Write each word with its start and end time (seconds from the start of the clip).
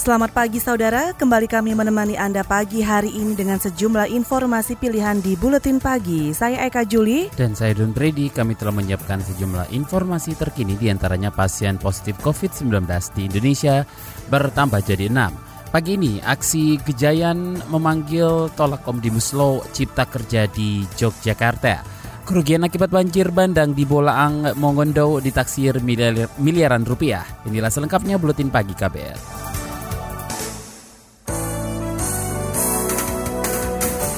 Selamat 0.00 0.32
pagi 0.32 0.56
saudara, 0.56 1.12
kembali 1.12 1.44
kami 1.44 1.76
menemani 1.76 2.16
Anda 2.16 2.40
pagi 2.40 2.80
hari 2.80 3.12
ini 3.12 3.36
dengan 3.36 3.60
sejumlah 3.60 4.08
informasi 4.08 4.80
pilihan 4.80 5.20
di 5.20 5.36
Buletin 5.36 5.76
Pagi. 5.76 6.32
Saya 6.32 6.64
Eka 6.64 6.88
Juli. 6.88 7.28
Dan 7.36 7.52
saya 7.52 7.76
Don 7.76 7.92
Brady, 7.92 8.32
kami 8.32 8.56
telah 8.56 8.72
menyiapkan 8.72 9.20
sejumlah 9.20 9.68
informasi 9.76 10.40
terkini 10.40 10.80
di 10.80 10.88
antaranya 10.88 11.28
pasien 11.28 11.76
positif 11.76 12.16
COVID-19 12.24 12.80
di 13.12 13.28
Indonesia 13.28 13.84
bertambah 14.32 14.80
jadi 14.80 15.12
enam. 15.12 15.36
Pagi 15.68 16.00
ini, 16.00 16.16
aksi 16.16 16.80
Gejayan 16.80 17.60
memanggil 17.68 18.56
tolak 18.56 18.88
Omnibus 18.88 19.36
Law 19.36 19.60
Cipta 19.68 20.08
Kerja 20.08 20.48
di 20.48 20.80
Yogyakarta. 20.96 22.00
Kerugian 22.24 22.64
akibat 22.64 22.88
banjir 22.88 23.28
bandang 23.36 23.76
di 23.76 23.84
Bolaang, 23.84 24.56
Mongondo 24.56 25.20
ditaksir 25.20 25.84
miliar, 25.84 26.32
miliaran 26.40 26.88
rupiah. 26.88 27.44
Inilah 27.44 27.68
selengkapnya 27.68 28.16
Buletin 28.16 28.48
Pagi 28.48 28.72
KBR. 28.72 29.39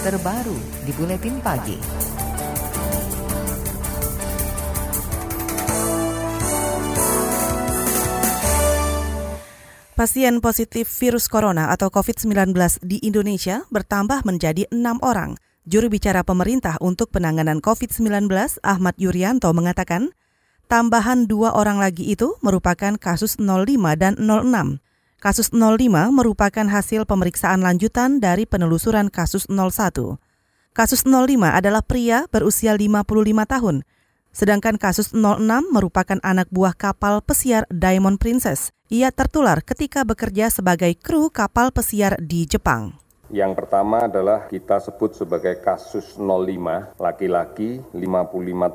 Terbaru 0.03 0.59
di 0.83 0.91
Buletin 0.99 1.39
Pagi. 1.39 1.79
Pasien 9.95 10.43
positif 10.43 10.91
virus 10.99 11.31
corona 11.31 11.71
atau 11.71 11.87
COVID-19 11.87 12.51
di 12.83 12.99
Indonesia 13.07 13.63
bertambah 13.71 14.27
menjadi 14.27 14.67
enam 14.75 14.99
orang. 15.07 15.39
Juru 15.71 15.87
bicara 15.87 16.27
pemerintah 16.27 16.83
untuk 16.83 17.15
penanganan 17.15 17.63
COVID-19 17.63 18.27
Ahmad 18.67 18.99
Yuryanto 18.99 19.55
mengatakan, 19.55 20.11
tambahan 20.67 21.31
dua 21.31 21.55
orang 21.55 21.79
lagi 21.79 22.11
itu 22.11 22.35
merupakan 22.43 22.99
kasus 22.99 23.39
05 23.39 23.71
dan 23.95 24.19
06. 24.19 24.83
Kasus 25.23 25.55
05 25.55 25.87
merupakan 26.11 26.67
hasil 26.67 27.07
pemeriksaan 27.07 27.63
lanjutan 27.63 28.19
dari 28.19 28.43
penelusuran 28.43 29.07
kasus 29.07 29.47
01. 29.47 30.19
Kasus 30.75 31.07
05 31.07 31.39
adalah 31.47 31.79
pria 31.79 32.27
berusia 32.27 32.75
55 32.75 33.07
tahun, 33.47 33.87
sedangkan 34.35 34.83
kasus 34.83 35.15
06 35.15 35.47
merupakan 35.71 36.19
anak 36.27 36.51
buah 36.51 36.75
kapal 36.75 37.23
pesiar 37.23 37.71
Diamond 37.71 38.19
Princess. 38.19 38.75
Ia 38.91 39.15
tertular 39.15 39.63
ketika 39.63 40.03
bekerja 40.03 40.51
sebagai 40.51 40.91
kru 40.99 41.31
kapal 41.31 41.71
pesiar 41.71 42.19
di 42.19 42.43
Jepang. 42.43 43.02
Yang 43.33 43.65
pertama 43.65 44.05
adalah 44.13 44.45
kita 44.53 44.77
sebut 44.77 45.17
sebagai 45.17 45.57
kasus 45.65 46.21
05, 46.21 47.01
laki-laki 47.01 47.81
55 47.97 48.05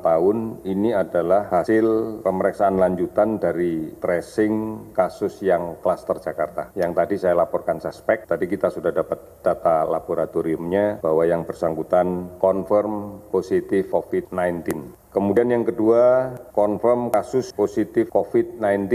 tahun. 0.02 0.36
Ini 0.66 0.98
adalah 0.98 1.46
hasil 1.62 2.18
pemeriksaan 2.26 2.74
lanjutan 2.74 3.38
dari 3.38 3.94
tracing 4.02 4.90
kasus 4.90 5.38
yang 5.46 5.78
klaster 5.78 6.18
Jakarta. 6.18 6.74
Yang 6.74 6.92
tadi 6.98 7.14
saya 7.22 7.38
laporkan 7.38 7.78
suspek, 7.78 8.26
tadi 8.26 8.50
kita 8.50 8.74
sudah 8.74 8.90
dapat 8.90 9.46
data 9.46 9.86
laboratoriumnya 9.86 11.06
bahwa 11.06 11.22
yang 11.22 11.46
bersangkutan 11.46 12.42
confirm 12.42 13.22
positif 13.30 13.94
COVID-19. 13.94 14.97
Kemudian 15.08 15.48
yang 15.48 15.64
kedua, 15.64 16.36
confirm 16.52 17.08
kasus 17.08 17.48
positif 17.56 18.12
COVID-19 18.12 18.92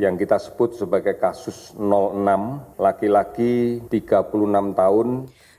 yang 0.00 0.16
kita 0.16 0.40
sebut 0.40 0.72
sebagai 0.72 1.20
kasus 1.20 1.76
06, 1.76 2.80
laki-laki 2.80 3.84
36 3.92 4.72
tahun. 4.72 5.08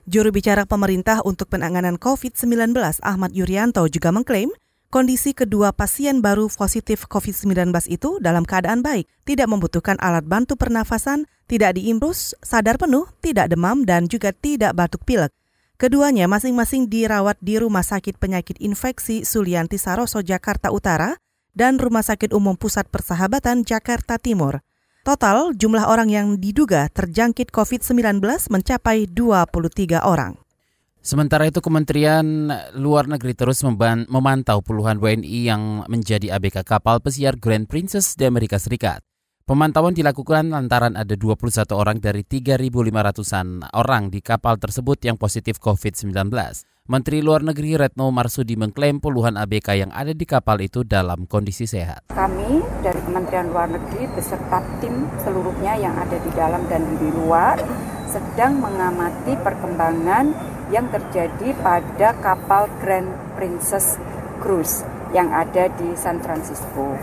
Juru 0.10 0.30
bicara 0.34 0.66
pemerintah 0.66 1.22
untuk 1.22 1.54
penanganan 1.54 2.02
COVID-19 2.02 2.74
Ahmad 3.06 3.30
Yuryanto 3.38 3.86
juga 3.86 4.09
mengklaim 4.09 4.50
kondisi 4.92 5.31
kedua 5.31 5.72
pasien 5.72 6.20
baru 6.20 6.52
positif 6.52 7.08
COVID-19 7.08 7.72
itu 7.88 8.20
dalam 8.20 8.44
keadaan 8.44 8.84
baik, 8.84 9.08
tidak 9.24 9.48
membutuhkan 9.48 9.96
alat 10.02 10.28
bantu 10.28 10.59
pernafasan, 10.59 11.30
tidak 11.46 11.80
diimbus, 11.80 12.36
sadar 12.44 12.75
penuh, 12.81 13.08
tidak 13.24 13.48
demam, 13.54 13.88
dan 13.88 14.09
juga 14.09 14.36
tidak 14.36 14.75
batuk 14.75 15.06
pilek. 15.08 15.31
Keduanya 15.81 16.30
masing-masing 16.30 16.94
dirawat 16.94 17.42
di 17.42 17.58
Rumah 17.58 17.81
Sakit 17.81 18.22
Penyakit 18.22 18.62
Infeksi 18.62 19.25
Sulianti 19.25 19.81
Saroso 19.81 20.22
Jakarta 20.22 20.69
Utara 20.69 21.18
dan 21.58 21.81
Rumah 21.81 22.06
Sakit 22.06 22.38
Umum 22.38 22.53
Pusat 22.53 22.94
Persahabatan 22.94 23.66
Jakarta 23.66 24.22
Timur. 24.22 24.62
Total 25.02 25.50
jumlah 25.58 25.90
orang 25.90 26.14
yang 26.14 26.28
diduga 26.38 26.86
terjangkit 26.94 27.50
COVID-19 27.50 28.22
mencapai 28.53 29.09
23 29.09 30.06
orang. 30.06 30.38
Sementara 31.02 31.50
itu 31.50 31.66
Kementerian 31.66 32.53
Luar 32.78 33.09
Negeri 33.09 33.34
terus 33.34 33.66
memantau 33.66 34.62
puluhan 34.62 35.02
WNI 35.02 35.50
yang 35.50 35.81
menjadi 35.90 36.38
ABK 36.38 36.62
kapal 36.62 37.02
pesiar 37.02 37.42
Grand 37.42 37.66
Princess 37.66 38.13
di 38.13 38.30
Amerika 38.30 38.62
Serikat. 38.62 39.02
Pemantauan 39.51 39.91
dilakukan 39.91 40.47
lantaran 40.47 40.95
ada 40.95 41.12
21 41.12 41.75
orang 41.75 42.00
dari 42.00 42.23
3.500-an 42.23 43.75
orang 43.75 44.07
di 44.07 44.23
kapal 44.23 44.56
tersebut 44.56 45.03
yang 45.03 45.19
positif 45.19 45.59
COVID-19. 45.59 46.31
Menteri 46.88 47.19
Luar 47.19 47.44
Negeri 47.44 47.75
Retno 47.75 48.07
Marsudi 48.16 48.56
mengklaim 48.56 49.03
puluhan 49.03 49.35
ABK 49.35 49.75
yang 49.75 49.91
ada 49.91 50.16
di 50.16 50.23
kapal 50.23 50.63
itu 50.63 50.88
dalam 50.88 51.28
kondisi 51.28 51.67
sehat. 51.67 52.16
Kami 52.16 52.63
dari 52.79 53.03
Kementerian 53.03 53.51
Luar 53.51 53.67
Negeri 53.67 54.07
beserta 54.16 54.63
tim 54.79 55.12
seluruhnya 55.19 55.75
yang 55.75 56.00
ada 56.00 56.16
di 56.16 56.31
dalam 56.31 56.63
dan 56.72 56.88
di 56.95 57.12
luar 57.12 57.59
sedang 58.07 58.56
mengamati 58.56 59.35
perkembangan 59.35 60.31
yang 60.72 60.88
terjadi 60.88 61.51
pada 61.59 62.16
kapal 62.23 62.72
Grand 62.79 63.35
Princess 63.35 64.00
Cruise 64.39 64.88
yang 65.12 65.28
ada 65.35 65.68
di 65.75 65.91
San 66.00 66.23
Francisco. 66.23 66.95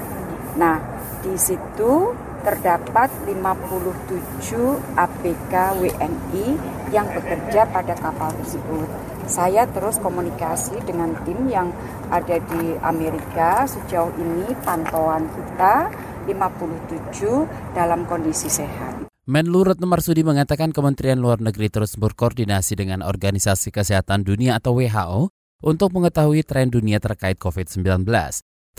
Nah, 0.56 0.80
di 1.20 1.36
situ 1.36 2.24
terdapat 2.42 3.10
57 3.26 4.96
ABK 4.96 5.52
WNI 5.82 6.46
yang 6.94 7.06
bekerja 7.12 7.68
pada 7.68 7.94
kapal 7.98 8.32
tersebut. 8.42 8.88
Saya 9.28 9.68
terus 9.68 10.00
komunikasi 10.00 10.80
dengan 10.88 11.12
tim 11.28 11.52
yang 11.52 11.68
ada 12.08 12.40
di 12.40 12.76
Amerika. 12.80 13.68
Sejauh 13.68 14.12
ini 14.16 14.56
pantauan 14.64 15.28
kita 15.28 15.92
57 16.24 17.76
dalam 17.76 18.08
kondisi 18.08 18.48
sehat. 18.48 19.08
Menlu 19.28 19.60
Retno 19.68 19.84
Marsudi 19.84 20.24
mengatakan 20.24 20.72
Kementerian 20.72 21.20
Luar 21.20 21.36
Negeri 21.36 21.68
terus 21.68 22.00
berkoordinasi 22.00 22.80
dengan 22.80 23.04
Organisasi 23.04 23.68
Kesehatan 23.68 24.24
Dunia 24.24 24.56
atau 24.56 24.80
WHO 24.80 25.28
untuk 25.60 25.92
mengetahui 25.92 26.46
tren 26.48 26.72
dunia 26.72 26.96
terkait 26.96 27.36
COVID-19 27.36 28.08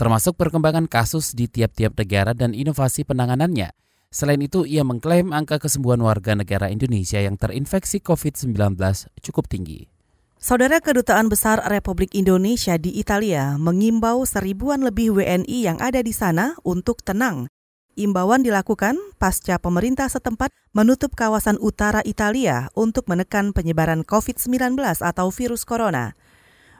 termasuk 0.00 0.40
perkembangan 0.40 0.88
kasus 0.88 1.36
di 1.36 1.44
tiap-tiap 1.44 1.92
negara 1.92 2.32
dan 2.32 2.56
inovasi 2.56 3.04
penanganannya. 3.04 3.76
Selain 4.08 4.40
itu, 4.40 4.64
ia 4.64 4.80
mengklaim 4.80 5.36
angka 5.36 5.60
kesembuhan 5.60 6.00
warga 6.00 6.32
negara 6.32 6.72
Indonesia 6.72 7.20
yang 7.20 7.36
terinfeksi 7.36 8.00
COVID-19 8.00 8.80
cukup 9.20 9.44
tinggi. 9.52 9.92
Saudara 10.40 10.80
Kedutaan 10.80 11.28
Besar 11.28 11.60
Republik 11.68 12.16
Indonesia 12.16 12.80
di 12.80 12.96
Italia 12.96 13.60
mengimbau 13.60 14.24
seribuan 14.24 14.80
lebih 14.80 15.12
WNI 15.12 15.58
yang 15.68 15.76
ada 15.84 16.00
di 16.00 16.16
sana 16.16 16.56
untuk 16.64 17.04
tenang. 17.04 17.52
Imbauan 17.92 18.40
dilakukan 18.40 18.96
pasca 19.20 19.60
pemerintah 19.60 20.08
setempat 20.08 20.48
menutup 20.72 21.12
kawasan 21.12 21.60
utara 21.60 22.00
Italia 22.08 22.72
untuk 22.72 23.04
menekan 23.04 23.52
penyebaran 23.52 24.00
COVID-19 24.08 24.80
atau 24.80 25.28
virus 25.28 25.68
corona. 25.68 26.16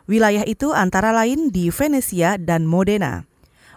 Wilayah 0.09 0.49
itu 0.49 0.73
antara 0.73 1.13
lain 1.13 1.53
di 1.53 1.69
Venesia 1.69 2.39
dan 2.41 2.65
Modena. 2.65 3.29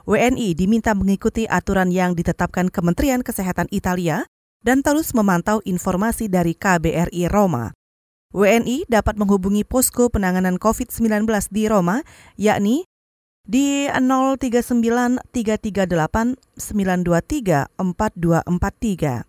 WNI 0.04 0.56
diminta 0.56 0.92
mengikuti 0.92 1.48
aturan 1.48 1.88
yang 1.88 2.12
ditetapkan 2.16 2.68
Kementerian 2.68 3.24
Kesehatan 3.24 3.72
Italia 3.72 4.28
dan 4.64 4.84
terus 4.84 5.16
memantau 5.16 5.60
informasi 5.64 6.28
dari 6.28 6.56
KBRI 6.56 7.32
Roma. 7.32 7.72
WNI 8.34 8.90
dapat 8.90 9.16
menghubungi 9.16 9.62
posko 9.64 10.10
penanganan 10.10 10.58
COVID-19 10.58 11.30
di 11.54 11.70
Roma, 11.70 12.02
yakni 12.36 12.84
di 13.46 13.86
039 13.92 14.40
338 15.32 16.58
923 16.58 17.68
4243. 17.78 19.24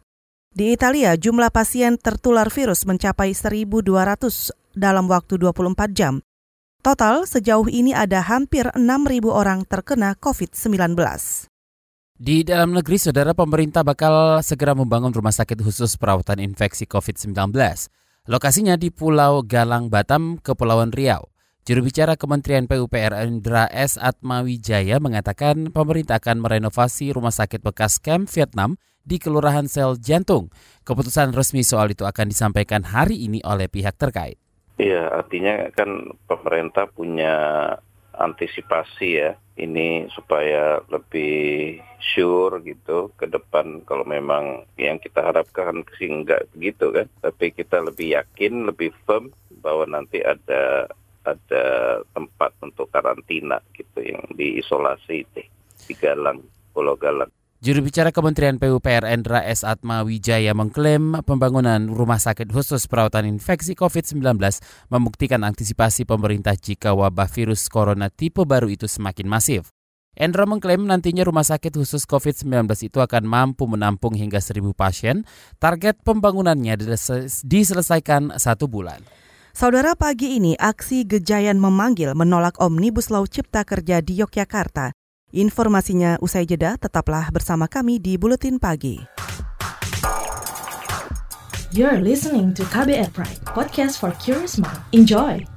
Di 0.55 0.71
Italia, 0.71 1.19
jumlah 1.19 1.51
pasien 1.51 1.99
tertular 1.99 2.47
virus 2.47 2.87
mencapai 2.87 3.35
1.200 3.35 4.55
dalam 4.79 5.11
waktu 5.11 5.35
24 5.37 5.91
jam. 5.91 6.23
Total 6.85 7.25
sejauh 7.25 7.65
ini 7.73 7.97
ada 7.97 8.21
hampir 8.21 8.69
6.000 8.77 9.25
orang 9.33 9.65
terkena 9.65 10.13
COVID-19. 10.21 10.93
Di 12.21 12.45
dalam 12.45 12.77
negeri, 12.77 13.01
saudara 13.01 13.33
pemerintah 13.33 13.81
bakal 13.81 14.45
segera 14.45 14.77
membangun 14.77 15.09
rumah 15.09 15.33
sakit 15.33 15.65
khusus 15.65 15.97
perawatan 15.97 16.45
infeksi 16.45 16.85
COVID-19. 16.85 17.57
Lokasinya 18.29 18.77
di 18.77 18.93
Pulau 18.93 19.41
Galang, 19.41 19.89
Batam, 19.89 20.37
Kepulauan 20.45 20.93
Riau. 20.93 21.33
Juru 21.65 21.89
bicara 21.89 22.21
Kementerian 22.21 22.69
PUPR 22.69 23.17
Indra 23.25 23.65
S. 23.73 23.97
Atmawijaya 23.97 25.01
mengatakan 25.01 25.73
pemerintah 25.73 26.21
akan 26.21 26.45
merenovasi 26.45 27.17
rumah 27.17 27.33
sakit 27.33 27.65
bekas 27.65 27.97
Camp 27.97 28.29
Vietnam 28.29 28.77
di 29.01 29.17
Kelurahan 29.17 29.65
Sel 29.73 29.97
Jantung. 29.97 30.53
Keputusan 30.85 31.33
resmi 31.33 31.65
soal 31.65 31.97
itu 31.97 32.05
akan 32.05 32.29
disampaikan 32.29 32.85
hari 32.85 33.25
ini 33.25 33.41
oleh 33.41 33.73
pihak 33.73 33.97
terkait. 33.97 34.44
Iya, 34.75 35.07
artinya 35.07 35.71
kan 35.71 36.19
pemerintah 36.27 36.91
punya 36.91 37.35
antisipasi 38.15 39.09
ya 39.23 39.31
ini 39.55 40.11
supaya 40.11 40.83
lebih 40.91 41.79
sure 42.03 42.59
gitu 42.67 43.15
ke 43.15 43.31
depan 43.31 43.87
kalau 43.87 44.03
memang 44.03 44.67
yang 44.75 44.99
kita 44.99 45.31
harapkan 45.31 45.87
sih 45.95 46.11
enggak 46.11 46.51
begitu 46.51 46.91
kan. 46.91 47.07
Tapi 47.23 47.55
kita 47.55 47.87
lebih 47.87 48.19
yakin 48.19 48.67
lebih 48.67 48.91
firm 49.07 49.31
bahwa 49.63 49.87
nanti 49.87 50.19
ada 50.27 50.91
ada 51.23 51.65
tempat 52.11 52.53
untuk 52.61 52.91
karantina 52.91 53.63
gitu 53.79 54.03
yang 54.03 54.27
diisolasi 54.35 55.25
di, 55.33 55.43
di 55.87 55.95
Galang 55.97 56.43
Pulau 56.75 56.99
Galang 56.99 57.31
Juru 57.65 57.81
bicara 57.81 58.13
Kementerian 58.13 58.61
PUPR 58.61 59.09
Endra 59.09 59.41
S. 59.41 59.65
Atma 59.65 60.05
Wijaya 60.05 60.53
mengklaim 60.53 61.17
pembangunan 61.25 61.89
rumah 61.89 62.21
sakit 62.21 62.53
khusus 62.53 62.85
perawatan 62.85 63.25
infeksi 63.25 63.73
COVID-19 63.73 64.21
membuktikan 64.93 65.41
antisipasi 65.49 66.05
pemerintah 66.05 66.61
jika 66.61 66.93
wabah 66.93 67.25
virus 67.25 67.73
corona 67.73 68.13
tipe 68.13 68.45
baru 68.45 68.69
itu 68.69 68.85
semakin 68.85 69.25
masif. 69.25 69.73
Endra 70.13 70.45
mengklaim 70.45 70.85
nantinya 70.85 71.25
rumah 71.25 71.41
sakit 71.41 71.73
khusus 71.73 72.05
COVID-19 72.05 72.69
itu 72.85 73.01
akan 73.01 73.25
mampu 73.25 73.65
menampung 73.65 74.13
hingga 74.13 74.45
1.000 74.45 74.61
pasien. 74.77 75.25
Target 75.57 76.05
pembangunannya 76.05 76.77
diselesaikan 77.49 78.37
satu 78.37 78.69
bulan. 78.69 79.01
Saudara 79.57 79.97
pagi 79.97 80.37
ini 80.37 80.53
aksi 80.61 81.09
Gejayan 81.09 81.57
memanggil 81.57 82.13
menolak 82.13 82.61
Omnibus 82.61 83.09
Law 83.09 83.25
Cipta 83.25 83.65
Kerja 83.65 84.05
di 84.05 84.21
Yogyakarta. 84.21 84.93
Informasinya 85.35 86.15
usai 86.23 86.47
jeda, 86.47 86.79
tetaplah 86.79 87.27
bersama 87.35 87.67
kami 87.67 87.99
di 87.99 88.15
Buletin 88.15 88.63
Pagi. 88.63 89.03
You're 91.75 91.99
listening 91.99 92.55
to 92.55 92.63
KBR 92.71 93.11
Pride, 93.11 93.43
podcast 93.43 93.99
for 93.99 94.15
curious 94.23 94.63
mind. 94.63 94.79
Enjoy! 94.95 95.54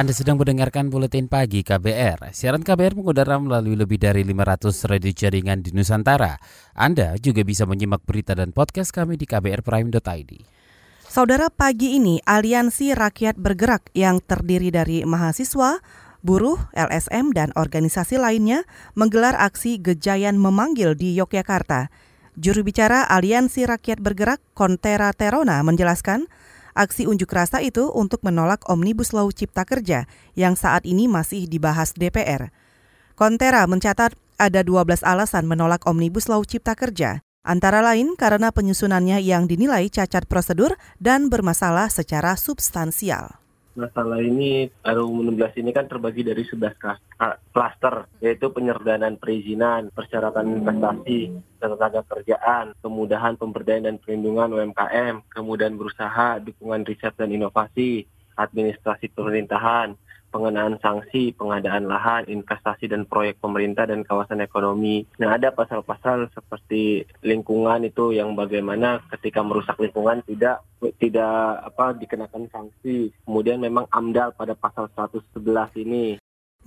Anda 0.00 0.16
sedang 0.16 0.40
mendengarkan 0.40 0.88
Buletin 0.88 1.28
Pagi 1.28 1.60
KBR. 1.60 2.32
Siaran 2.32 2.64
KBR 2.64 2.96
mengudara 2.96 3.36
melalui 3.36 3.76
lebih 3.76 4.00
dari 4.00 4.24
500 4.24 4.88
radio 4.88 5.12
jaringan 5.12 5.60
di 5.60 5.76
Nusantara. 5.76 6.40
Anda 6.72 7.20
juga 7.20 7.44
bisa 7.44 7.68
menyimak 7.68 8.08
berita 8.08 8.32
dan 8.32 8.56
podcast 8.56 8.96
kami 8.96 9.20
di 9.20 9.28
kbrprime.id. 9.28 10.30
Saudara 11.04 11.52
pagi 11.52 12.00
ini, 12.00 12.16
Aliansi 12.24 12.96
Rakyat 12.96 13.36
Bergerak 13.36 13.92
yang 13.92 14.24
terdiri 14.24 14.72
dari 14.72 15.04
mahasiswa, 15.04 15.84
buruh, 16.24 16.56
LSM, 16.72 17.36
dan 17.36 17.52
organisasi 17.52 18.16
lainnya 18.16 18.64
menggelar 18.96 19.36
aksi 19.36 19.84
Gejayan 19.84 20.40
Memanggil 20.40 20.96
di 20.96 21.12
Yogyakarta. 21.12 21.92
Juru 22.40 22.64
bicara 22.64 23.04
Aliansi 23.04 23.68
Rakyat 23.68 24.00
Bergerak, 24.00 24.40
Kontera 24.56 25.12
Terona, 25.12 25.60
menjelaskan 25.60 26.24
Aksi 26.80 27.04
unjuk 27.04 27.28
rasa 27.28 27.60
itu 27.60 27.92
untuk 27.92 28.24
menolak 28.24 28.64
Omnibus 28.64 29.12
Law 29.12 29.28
Cipta 29.28 29.68
Kerja 29.68 30.08
yang 30.32 30.56
saat 30.56 30.88
ini 30.88 31.12
masih 31.12 31.44
dibahas 31.44 31.92
DPR. 31.92 32.48
Kontera 33.20 33.68
mencatat 33.68 34.16
ada 34.40 34.60
12 34.64 35.04
alasan 35.04 35.44
menolak 35.44 35.84
Omnibus 35.84 36.32
Law 36.32 36.40
Cipta 36.40 36.72
Kerja, 36.72 37.20
antara 37.44 37.84
lain 37.84 38.16
karena 38.16 38.48
penyusunannya 38.48 39.20
yang 39.20 39.44
dinilai 39.44 39.92
cacat 39.92 40.24
prosedur 40.24 40.80
dan 40.96 41.28
bermasalah 41.28 41.92
secara 41.92 42.32
substansial 42.40 43.36
masalah 43.78 44.18
ini 44.18 44.66
RUU 44.82 45.22
16 45.30 45.62
ini 45.62 45.70
kan 45.70 45.86
terbagi 45.86 46.26
dari 46.26 46.42
11 46.42 46.74
klaster 47.54 48.10
yaitu 48.18 48.50
penyerdanaan 48.50 49.16
perizinan, 49.16 49.94
persyaratan 49.94 50.60
investasi, 50.60 51.30
tenaga 51.62 52.02
kerjaan, 52.02 52.74
kemudahan 52.82 53.38
pemberdayaan 53.38 53.86
dan 53.86 53.96
perlindungan 54.02 54.50
UMKM, 54.50 55.22
kemudian 55.30 55.78
berusaha, 55.78 56.42
dukungan 56.42 56.82
riset 56.82 57.14
dan 57.14 57.30
inovasi, 57.30 58.04
administrasi 58.34 59.12
pemerintahan, 59.12 59.94
pengenaan 60.30 60.78
sanksi, 60.78 61.34
pengadaan 61.34 61.90
lahan, 61.90 62.24
investasi 62.30 62.86
dan 62.86 63.04
proyek 63.04 63.42
pemerintah 63.42 63.84
dan 63.84 64.06
kawasan 64.06 64.40
ekonomi. 64.40 65.04
Nah, 65.18 65.36
ada 65.36 65.50
pasal-pasal 65.50 66.30
seperti 66.32 67.04
lingkungan 67.26 67.84
itu 67.84 68.14
yang 68.14 68.38
bagaimana 68.38 69.02
ketika 69.12 69.42
merusak 69.42 69.76
lingkungan 69.82 70.22
tidak 70.24 70.62
tidak 70.96 71.66
apa 71.66 71.92
dikenakan 71.98 72.48
sanksi. 72.48 73.12
Kemudian 73.26 73.60
memang 73.60 73.90
AMDAL 73.90 74.32
pada 74.38 74.56
pasal 74.56 74.88
111 74.96 75.36
ini 75.84 76.16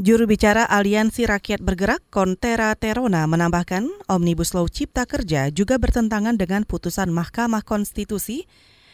Juru 0.02 0.26
bicara 0.26 0.66
Aliansi 0.66 1.30
Rakyat 1.30 1.62
Bergerak, 1.62 2.02
Kontera 2.10 2.74
Terona, 2.74 3.30
menambahkan 3.30 3.86
Omnibus 4.10 4.58
Law 4.58 4.66
Cipta 4.66 5.06
Kerja 5.06 5.54
juga 5.54 5.78
bertentangan 5.78 6.34
dengan 6.34 6.66
putusan 6.66 7.14
Mahkamah 7.14 7.62
Konstitusi 7.62 8.50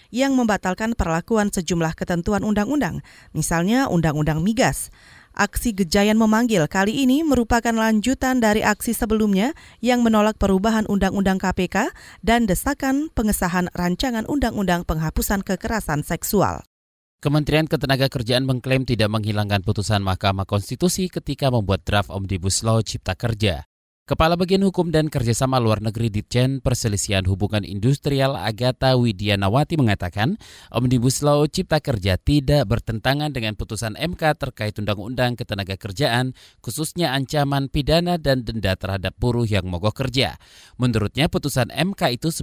yang 0.10 0.34
membatalkan 0.38 0.98
perlakuan 0.98 1.54
sejumlah 1.54 1.94
ketentuan 1.98 2.42
undang-undang, 2.46 3.06
misalnya 3.34 3.90
Undang-Undang 3.90 4.42
Migas. 4.42 4.90
Aksi 5.38 5.72
Gejayan 5.72 6.18
memanggil 6.18 6.66
kali 6.68 7.06
ini 7.06 7.24
merupakan 7.24 7.72
lanjutan 7.72 8.42
dari 8.44 8.66
aksi 8.66 8.92
sebelumnya 8.92 9.56
yang 9.80 10.02
menolak 10.04 10.36
perubahan 10.36 10.84
Undang-Undang 10.90 11.40
KPK 11.40 11.94
dan 12.26 12.50
desakan 12.50 13.08
pengesahan 13.14 13.72
rancangan 13.72 14.26
Undang-Undang 14.26 14.84
penghapusan 14.90 15.46
kekerasan 15.46 16.04
seksual. 16.04 16.66
Kementerian 17.20 17.68
Ketenagakerjaan 17.68 18.48
mengklaim 18.48 18.88
tidak 18.88 19.12
menghilangkan 19.12 19.60
putusan 19.60 20.00
Mahkamah 20.04 20.48
Konstitusi 20.48 21.12
ketika 21.12 21.52
membuat 21.52 21.84
draft 21.84 22.10
Omnibus 22.12 22.64
Law 22.64 22.80
Cipta 22.80 23.12
Kerja. 23.12 23.69
Kepala 24.10 24.34
Bagian 24.34 24.66
Hukum 24.66 24.90
dan 24.90 25.06
Kerjasama 25.06 25.62
Luar 25.62 25.86
Negeri 25.86 26.10
Ditjen 26.10 26.66
Perselisihan 26.66 27.30
Hubungan 27.30 27.62
Industrial 27.62 28.34
Agatha 28.34 28.98
Widianawati 28.98 29.78
mengatakan 29.78 30.42
Omnibus 30.74 31.22
Law 31.22 31.46
Cipta 31.46 31.78
Kerja 31.78 32.18
tidak 32.18 32.66
bertentangan 32.66 33.30
dengan 33.30 33.54
putusan 33.54 33.94
MK 33.94 34.34
terkait 34.42 34.74
Undang-Undang 34.82 35.38
Ketenagakerjaan, 35.38 36.34
khususnya 36.58 37.14
ancaman 37.14 37.70
pidana 37.70 38.18
dan 38.18 38.42
denda 38.42 38.74
terhadap 38.74 39.14
buruh 39.22 39.46
yang 39.46 39.70
mogok 39.70 40.02
kerja. 40.02 40.42
Menurutnya 40.82 41.30
putusan 41.30 41.70
MK 41.70 42.18
itu 42.18 42.34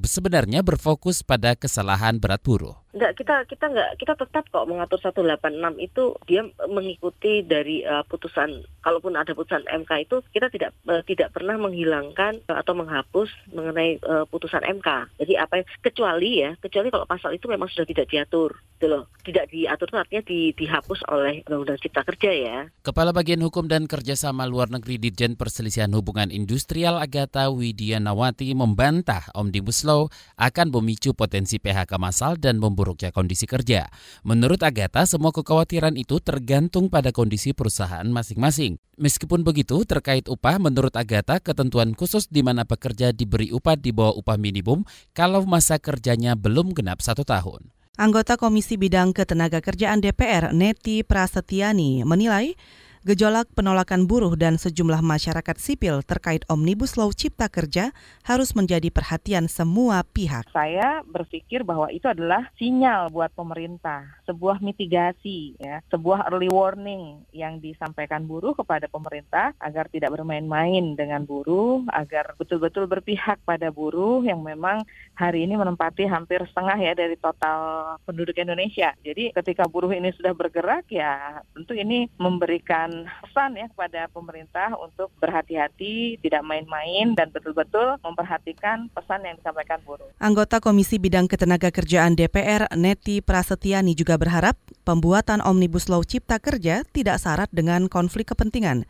sebenarnya 0.00 0.64
berfokus 0.64 1.20
pada 1.20 1.52
kesalahan 1.52 2.16
berat 2.16 2.40
buruh. 2.40 2.80
Enggak, 2.90 3.22
kita 3.22 3.34
kita 3.46 3.64
enggak 3.70 3.90
kita 4.02 4.12
tetap 4.18 4.44
kok 4.50 4.66
mengatur 4.66 4.98
186 4.98 5.78
itu 5.78 6.10
dia 6.26 6.42
mengikuti 6.66 7.46
dari 7.46 7.86
uh, 7.86 8.02
putusan 8.02 8.66
kalaupun 8.82 9.14
ada 9.14 9.30
putusan 9.30 9.62
MK 9.62 10.10
itu 10.10 10.16
kita 10.34 10.50
tidak 10.50 10.74
uh, 10.90 10.98
tidak 11.06 11.30
pernah 11.30 11.54
menghilangkan 11.54 12.42
uh, 12.50 12.58
atau 12.58 12.74
menghapus 12.74 13.30
mengenai 13.54 14.02
uh, 14.02 14.26
putusan 14.26 14.66
MK. 14.66 15.06
Jadi 15.22 15.32
apa 15.38 15.62
yang 15.62 15.66
kecuali 15.78 16.30
ya, 16.42 16.50
kecuali 16.58 16.90
kalau 16.90 17.06
pasal 17.06 17.38
itu 17.38 17.46
memang 17.46 17.70
sudah 17.70 17.86
tidak 17.86 18.10
diatur, 18.10 18.58
gitu 18.58 18.90
loh. 18.90 19.06
Tidak 19.20 19.52
diatur 19.52 19.86
itu 19.92 19.98
artinya 20.00 20.22
di, 20.24 20.40
dihapus 20.56 21.04
oleh 21.12 21.44
Undang-Undang 21.44 21.78
Cipta 21.84 22.02
Kerja 22.02 22.30
ya. 22.32 22.58
Kepala 22.80 23.12
Bagian 23.12 23.44
Hukum 23.44 23.68
dan 23.68 23.84
Kerjasama 23.84 24.48
Luar 24.48 24.72
Negeri 24.72 24.96
Ditjen 24.96 25.36
Perselisihan 25.36 25.92
Hubungan 25.92 26.32
Industrial 26.32 26.96
Agatha 26.96 27.52
Widianawati 27.52 28.56
membantah 28.56 29.28
Omnibus 29.36 29.84
Law 29.84 30.08
akan 30.40 30.72
memicu 30.72 31.12
potensi 31.12 31.60
PHK 31.60 31.92
massal 32.00 32.40
dan 32.40 32.56
membuat 32.56 32.79
buruknya 32.80 33.12
kondisi 33.12 33.44
kerja. 33.44 33.92
Menurut 34.24 34.64
Agatha, 34.64 35.04
semua 35.04 35.28
kekhawatiran 35.36 36.00
itu 36.00 36.16
tergantung 36.24 36.88
pada 36.88 37.12
kondisi 37.12 37.52
perusahaan 37.52 38.08
masing-masing. 38.08 38.80
Meskipun 38.96 39.44
begitu, 39.44 39.84
terkait 39.84 40.24
upah, 40.32 40.56
menurut 40.56 40.96
Agatha, 40.96 41.36
ketentuan 41.44 41.92
khusus 41.92 42.32
di 42.32 42.40
mana 42.40 42.64
pekerja 42.64 43.12
diberi 43.12 43.52
upah 43.52 43.76
di 43.76 43.92
bawah 43.92 44.16
upah 44.16 44.40
minimum 44.40 44.88
kalau 45.12 45.44
masa 45.44 45.76
kerjanya 45.76 46.32
belum 46.32 46.72
genap 46.72 47.04
satu 47.04 47.20
tahun. 47.28 47.68
Anggota 48.00 48.40
Komisi 48.40 48.80
Bidang 48.80 49.12
Ketenagakerjaan 49.12 50.00
DPR, 50.00 50.56
Neti 50.56 51.04
Prasetyani, 51.04 52.00
menilai 52.08 52.56
Gejolak 53.00 53.48
penolakan 53.56 54.04
buruh 54.04 54.36
dan 54.36 54.60
sejumlah 54.60 55.00
masyarakat 55.00 55.56
sipil 55.56 56.04
terkait 56.04 56.44
Omnibus 56.52 57.00
Law 57.00 57.08
Cipta 57.16 57.48
Kerja 57.48 57.96
harus 58.28 58.52
menjadi 58.52 58.92
perhatian 58.92 59.48
semua 59.48 60.04
pihak. 60.04 60.44
Saya 60.52 61.00
berpikir 61.08 61.64
bahwa 61.64 61.88
itu 61.88 62.04
adalah 62.04 62.52
sinyal 62.60 63.08
buat 63.08 63.32
pemerintah, 63.32 64.04
sebuah 64.28 64.60
mitigasi, 64.60 65.56
ya, 65.56 65.80
sebuah 65.88 66.28
early 66.28 66.52
warning 66.52 67.24
yang 67.32 67.56
disampaikan 67.56 68.28
buruh 68.28 68.52
kepada 68.52 68.84
pemerintah 68.84 69.56
agar 69.64 69.88
tidak 69.88 70.12
bermain-main 70.20 70.92
dengan 70.92 71.24
buruh, 71.24 71.80
agar 71.96 72.36
betul-betul 72.36 72.84
berpihak 72.84 73.40
pada 73.48 73.72
buruh 73.72 74.20
yang 74.28 74.44
memang 74.44 74.84
hari 75.16 75.48
ini 75.48 75.56
menempati 75.56 76.04
hampir 76.04 76.44
setengah 76.52 76.76
ya 76.76 76.92
dari 76.92 77.16
total 77.16 77.96
penduduk 78.04 78.36
Indonesia. 78.36 78.92
Jadi 79.00 79.32
ketika 79.32 79.64
buruh 79.64 79.88
ini 79.88 80.12
sudah 80.12 80.36
bergerak 80.36 80.84
ya 80.92 81.40
tentu 81.56 81.72
ini 81.72 82.04
memberikan 82.20 82.89
memberikan 82.90 83.22
pesan 83.22 83.50
ya 83.56 83.66
kepada 83.70 84.00
pemerintah 84.10 84.68
untuk 84.76 85.08
berhati-hati, 85.22 86.18
tidak 86.20 86.42
main-main 86.42 87.14
dan 87.14 87.30
betul-betul 87.30 87.96
memperhatikan 88.02 88.90
pesan 88.90 89.22
yang 89.24 89.36
disampaikan 89.38 89.78
buruh. 89.86 90.10
Anggota 90.18 90.58
Komisi 90.58 90.98
Bidang 90.98 91.30
Ketenaga 91.30 91.70
Kerjaan 91.70 92.18
DPR 92.18 92.66
Neti 92.74 93.22
Prasetyani 93.22 93.94
juga 93.94 94.18
berharap 94.18 94.58
pembuatan 94.82 95.38
Omnibus 95.40 95.86
Law 95.86 96.02
Cipta 96.02 96.42
Kerja 96.42 96.82
tidak 96.90 97.22
syarat 97.22 97.48
dengan 97.54 97.86
konflik 97.86 98.34
kepentingan. 98.34 98.84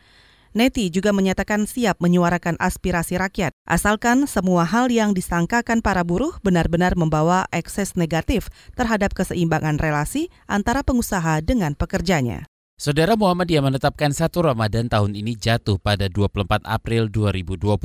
Neti 0.50 0.90
juga 0.90 1.14
menyatakan 1.14 1.62
siap 1.62 2.02
menyuarakan 2.02 2.58
aspirasi 2.58 3.14
rakyat, 3.22 3.54
asalkan 3.70 4.26
semua 4.26 4.66
hal 4.66 4.90
yang 4.90 5.14
disangkakan 5.14 5.78
para 5.78 6.02
buruh 6.02 6.34
benar-benar 6.42 6.98
membawa 6.98 7.46
ekses 7.54 7.94
negatif 7.94 8.50
terhadap 8.74 9.14
keseimbangan 9.14 9.78
relasi 9.78 10.26
antara 10.50 10.82
pengusaha 10.82 11.38
dengan 11.46 11.78
pekerjanya. 11.78 12.49
Saudara 12.80 13.12
Muhammadiyah 13.12 13.60
menetapkan 13.60 14.08
satu 14.08 14.40
Ramadan 14.40 14.88
tahun 14.88 15.12
ini 15.12 15.36
jatuh 15.36 15.76
pada 15.76 16.08
24 16.08 16.64
April 16.64 17.12
2020. 17.12 17.76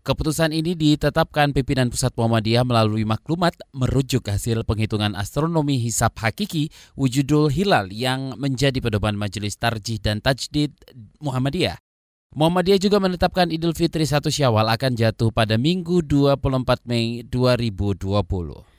Keputusan 0.00 0.56
ini 0.56 0.72
ditetapkan 0.72 1.52
pimpinan 1.52 1.92
Pusat 1.92 2.16
Muhammadiyah 2.16 2.64
melalui 2.64 3.04
maklumat 3.04 3.60
merujuk 3.76 4.24
hasil 4.32 4.64
penghitungan 4.64 5.12
astronomi 5.20 5.76
hisap 5.76 6.16
hakiki 6.16 6.72
wujudul 6.96 7.52
hilal 7.52 7.92
yang 7.92 8.32
menjadi 8.40 8.80
pedoman 8.80 9.20
Majelis 9.20 9.60
Tarjih 9.60 10.00
dan 10.00 10.24
Tajdid 10.24 10.80
Muhammadiyah. 11.20 11.76
Muhammadiyah 12.32 12.80
juga 12.80 13.04
menetapkan 13.04 13.52
Idul 13.52 13.76
Fitri 13.76 14.08
1 14.08 14.32
Syawal 14.32 14.64
akan 14.72 14.96
jatuh 14.96 15.28
pada 15.28 15.60
Minggu 15.60 16.00
24 16.08 16.88
Mei 16.88 17.20
2020. 17.28 18.71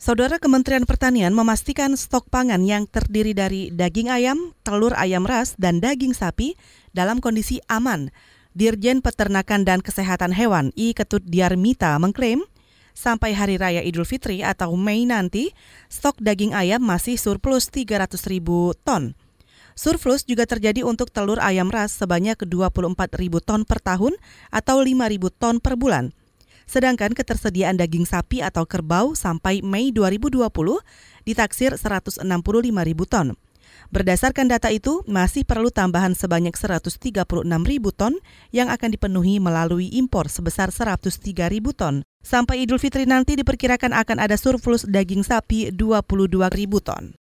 Saudara 0.00 0.40
Kementerian 0.40 0.88
Pertanian 0.88 1.36
memastikan 1.36 1.92
stok 1.92 2.32
pangan 2.32 2.64
yang 2.64 2.88
terdiri 2.88 3.36
dari 3.36 3.68
daging 3.68 4.08
ayam, 4.08 4.56
telur 4.64 4.96
ayam 4.96 5.28
ras, 5.28 5.52
dan 5.60 5.76
daging 5.76 6.16
sapi 6.16 6.56
dalam 6.96 7.20
kondisi 7.20 7.60
aman. 7.68 8.08
Dirjen 8.56 9.04
Peternakan 9.04 9.68
dan 9.68 9.84
Kesehatan 9.84 10.32
Hewan 10.32 10.72
I 10.72 10.96
Ketut 10.96 11.20
Diarmita 11.28 12.00
mengklaim 12.00 12.40
sampai 12.96 13.36
Hari 13.36 13.60
Raya 13.60 13.84
Idul 13.84 14.08
Fitri 14.08 14.40
atau 14.40 14.72
Mei 14.72 15.04
nanti, 15.04 15.52
stok 15.92 16.16
daging 16.16 16.56
ayam 16.56 16.80
masih 16.80 17.20
surplus 17.20 17.68
300 17.68 18.24
ribu 18.24 18.72
ton. 18.88 19.12
Surplus 19.76 20.24
juga 20.24 20.48
terjadi 20.48 20.80
untuk 20.80 21.12
telur 21.12 21.36
ayam 21.44 21.68
ras 21.68 21.92
sebanyak 21.92 22.40
24 22.48 23.20
ribu 23.20 23.44
ton 23.44 23.68
per 23.68 23.84
tahun 23.84 24.16
atau 24.48 24.80
5 24.80 25.12
ribu 25.12 25.28
ton 25.28 25.60
per 25.60 25.76
bulan. 25.76 26.16
Sedangkan 26.70 27.10
ketersediaan 27.18 27.74
daging 27.74 28.06
sapi 28.06 28.46
atau 28.46 28.62
kerbau 28.62 29.18
sampai 29.18 29.58
Mei 29.58 29.90
2020 29.90 30.38
ditaksir 31.26 31.74
165 31.74 32.22
ribu 32.86 33.10
ton. 33.10 33.34
Berdasarkan 33.90 34.46
data 34.46 34.70
itu, 34.70 35.02
masih 35.10 35.42
perlu 35.42 35.74
tambahan 35.74 36.14
sebanyak 36.14 36.54
136 36.54 37.02
ribu 37.66 37.90
ton 37.90 38.14
yang 38.54 38.70
akan 38.70 38.94
dipenuhi 38.94 39.42
melalui 39.42 39.90
impor 39.98 40.30
sebesar 40.30 40.70
103 40.70 41.50
ribu 41.50 41.74
ton. 41.74 42.06
Sampai 42.22 42.62
Idul 42.62 42.78
Fitri 42.78 43.02
nanti 43.02 43.34
diperkirakan 43.34 43.90
akan 43.90 44.22
ada 44.22 44.38
surplus 44.38 44.86
daging 44.86 45.26
sapi 45.26 45.74
22 45.74 46.38
ribu 46.54 46.78
ton. 46.78 47.18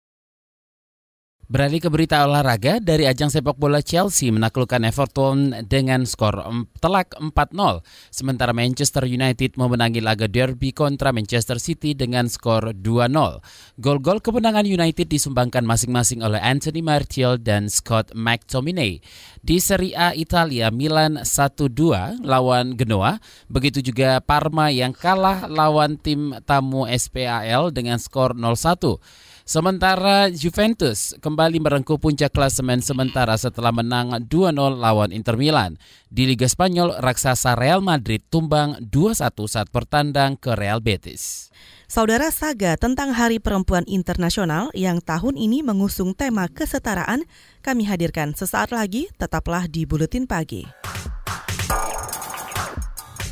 Beralih 1.44 1.76
ke 1.76 1.92
berita 1.92 2.24
olahraga, 2.24 2.80
dari 2.80 3.04
ajang 3.04 3.28
sepak 3.28 3.60
bola 3.60 3.84
Chelsea 3.84 4.32
menaklukkan 4.32 4.80
Everton 4.80 5.52
dengan 5.68 6.08
skor 6.08 6.40
telak 6.80 7.12
4-0. 7.20 7.84
Sementara 8.08 8.56
Manchester 8.56 9.04
United 9.04 9.60
memenangi 9.60 10.00
laga 10.00 10.24
derby 10.24 10.72
kontra 10.72 11.12
Manchester 11.12 11.60
City 11.60 11.92
dengan 11.92 12.32
skor 12.32 12.72
2-0. 12.72 13.44
Gol-gol 13.76 14.24
kemenangan 14.24 14.64
United 14.64 15.04
disumbangkan 15.04 15.68
masing-masing 15.68 16.24
oleh 16.24 16.40
Anthony 16.40 16.80
Martial 16.80 17.36
dan 17.36 17.68
Scott 17.68 18.16
McTominay. 18.16 19.04
Di 19.44 19.60
Serie 19.60 19.92
A 20.00 20.08
Italia, 20.16 20.72
Milan 20.72 21.28
1-2 21.28 22.24
lawan 22.24 22.72
Genoa. 22.80 23.20
Begitu 23.52 23.84
juga 23.84 24.16
Parma 24.24 24.72
yang 24.72 24.96
kalah 24.96 25.44
lawan 25.52 26.00
tim 26.00 26.32
tamu 26.48 26.88
SPAL 26.88 27.68
dengan 27.68 28.00
skor 28.00 28.32
0-1. 28.32 28.96
Sementara 29.44 30.32
Juventus 30.32 31.12
kembali 31.20 31.60
merengkuh 31.60 32.00
puncak 32.00 32.32
klasemen 32.32 32.80
sementara 32.80 33.36
setelah 33.36 33.76
menang 33.76 34.16
2-0 34.16 34.56
lawan 34.56 35.12
Inter 35.12 35.36
Milan. 35.36 35.76
Di 36.08 36.24
Liga 36.24 36.48
Spanyol, 36.48 36.96
raksasa 36.96 37.52
Real 37.52 37.84
Madrid 37.84 38.24
tumbang 38.32 38.80
2-1 38.88 39.36
saat 39.44 39.68
bertandang 39.68 40.40
ke 40.40 40.56
Real 40.56 40.80
Betis. 40.80 41.52
Saudara 41.84 42.32
Saga 42.32 42.80
tentang 42.80 43.12
Hari 43.12 43.36
Perempuan 43.36 43.84
Internasional 43.84 44.72
yang 44.72 45.04
tahun 45.04 45.36
ini 45.36 45.60
mengusung 45.60 46.16
tema 46.16 46.48
kesetaraan, 46.48 47.28
kami 47.60 47.84
hadirkan 47.84 48.32
sesaat 48.32 48.72
lagi, 48.72 49.12
tetaplah 49.20 49.68
di 49.68 49.84
Buletin 49.84 50.24
Pagi. 50.24 50.64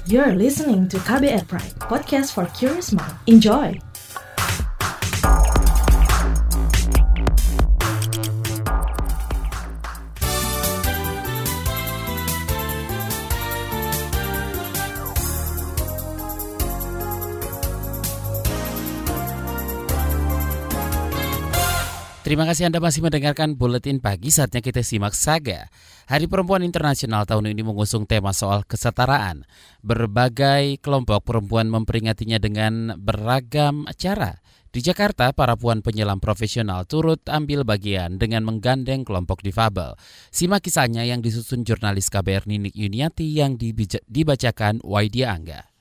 You're 0.04 0.37
listening 0.37 0.92
to 0.92 1.00
KBR 1.09 1.49
Pride, 1.49 1.73
podcast 1.88 2.37
for 2.37 2.45
curious 2.52 2.92
mind. 2.92 3.16
Enjoy! 3.25 3.92
Terima 22.23 22.47
kasih 22.47 22.71
Anda 22.71 22.79
masih 22.79 23.02
mendengarkan 23.02 23.59
Buletin 23.59 23.99
Pagi, 23.99 24.31
saatnya 24.31 24.62
kita 24.62 24.87
simak 24.87 25.11
saga. 25.11 25.67
Hari 26.07 26.31
Perempuan 26.31 26.62
Internasional 26.62 27.26
tahun 27.26 27.50
ini 27.50 27.67
mengusung 27.67 28.07
tema 28.07 28.31
soal 28.31 28.62
kesetaraan. 28.62 29.43
Berbagai 29.83 30.79
kelompok 30.79 31.26
perempuan 31.26 31.67
memperingatinya 31.67 32.38
dengan 32.38 32.95
beragam 32.95 33.91
cara. 33.99 34.38
Di 34.71 34.79
Jakarta, 34.79 35.35
para 35.35 35.59
puan 35.59 35.83
penyelam 35.83 36.23
profesional 36.23 36.87
turut 36.87 37.19
ambil 37.26 37.67
bagian 37.67 38.23
dengan 38.23 38.47
menggandeng 38.47 39.02
kelompok 39.02 39.43
difabel. 39.43 39.99
Simak 40.31 40.62
kisahnya 40.62 41.02
yang 41.02 41.26
disusun 41.26 41.67
jurnalis 41.67 42.07
KBR 42.07 42.47
Ninik 42.47 42.79
Yuniati 42.79 43.26
yang 43.35 43.59
dibacakan 44.07 44.79
Waidia 44.87 45.35
Angga. 45.35 45.72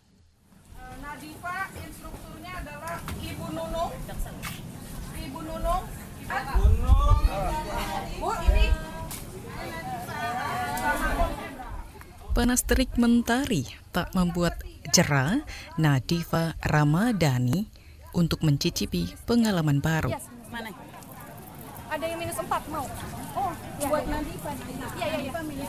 Panas 12.32 12.64
terik 12.64 12.96
mentari 12.96 13.68
tak 13.92 14.16
membuat 14.16 14.64
jerah 14.96 15.44
Nadifa 15.76 16.56
Ramadhani 16.64 17.68
untuk 18.16 18.48
mencicipi 18.48 19.12
pengalaman 19.28 19.84
baru. 19.84 20.16
Yes, 20.16 20.32
mana? 20.48 20.72
Ada 21.92 22.06
yang 22.08 22.24
minus 22.24 22.40
4 22.40 22.48
mau? 22.72 22.88
Oh, 23.36 23.52
ya, 23.84 23.88
buat 23.92 24.08
ya. 24.08 24.16
Nadifa. 24.16 24.52
Iya, 24.96 25.08
iya, 25.12 25.20
iya. 25.28 25.68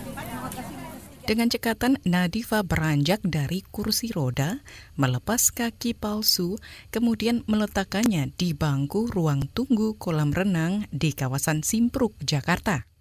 Dengan 1.26 1.50
cekatan, 1.50 1.98
Nadifa 2.06 2.62
beranjak 2.62 3.18
dari 3.26 3.66
kursi 3.66 4.14
roda, 4.14 4.62
melepas 4.94 5.50
kaki 5.50 5.98
palsu, 5.98 6.62
kemudian 6.94 7.42
meletakkannya 7.50 8.30
di 8.38 8.54
bangku 8.54 9.10
ruang 9.10 9.50
tunggu 9.50 9.98
kolam 9.98 10.30
renang 10.30 10.86
di 10.94 11.10
kawasan 11.10 11.66
Simpruk, 11.66 12.14
Jakarta. 12.22 12.91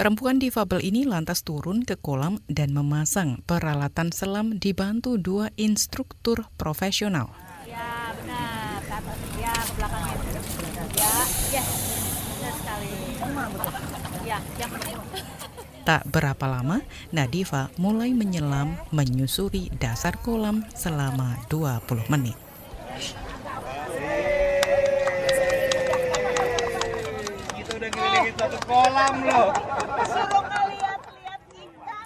Perempuan 0.00 0.40
difabel 0.40 0.80
ini 0.80 1.04
lantas 1.04 1.44
turun 1.44 1.84
ke 1.84 1.92
kolam 1.92 2.40
dan 2.48 2.72
memasang 2.72 3.44
peralatan 3.44 4.08
selam 4.16 4.56
dibantu 4.56 5.20
dua 5.20 5.52
instruktur 5.60 6.48
profesional. 6.56 7.28
Ya, 7.68 8.16
benar. 8.16 8.80
Ke 8.80 8.94
atas. 8.96 9.16
Ya, 9.36 9.52
ke 9.52 9.72
belakang 9.76 10.02
ya. 10.08 10.16
Ya, 10.96 11.14
yes. 11.52 11.68
Benar 12.32 12.52
sekali. 12.56 12.92
Ya, 14.24 14.38
yang 14.56 14.72
Tak 15.84 16.08
berapa 16.08 16.44
lama, 16.48 16.80
Nadifa 17.12 17.68
mulai 17.76 18.16
menyelam 18.16 18.80
menyusuri 18.96 19.68
dasar 19.76 20.16
kolam 20.24 20.64
selama 20.72 21.36
20 21.52 22.08
menit. 22.08 22.40
Kita 28.30 28.46
udah 28.46 28.60
satu 28.62 28.66
kolam 28.70 29.14
loh. 29.26 29.50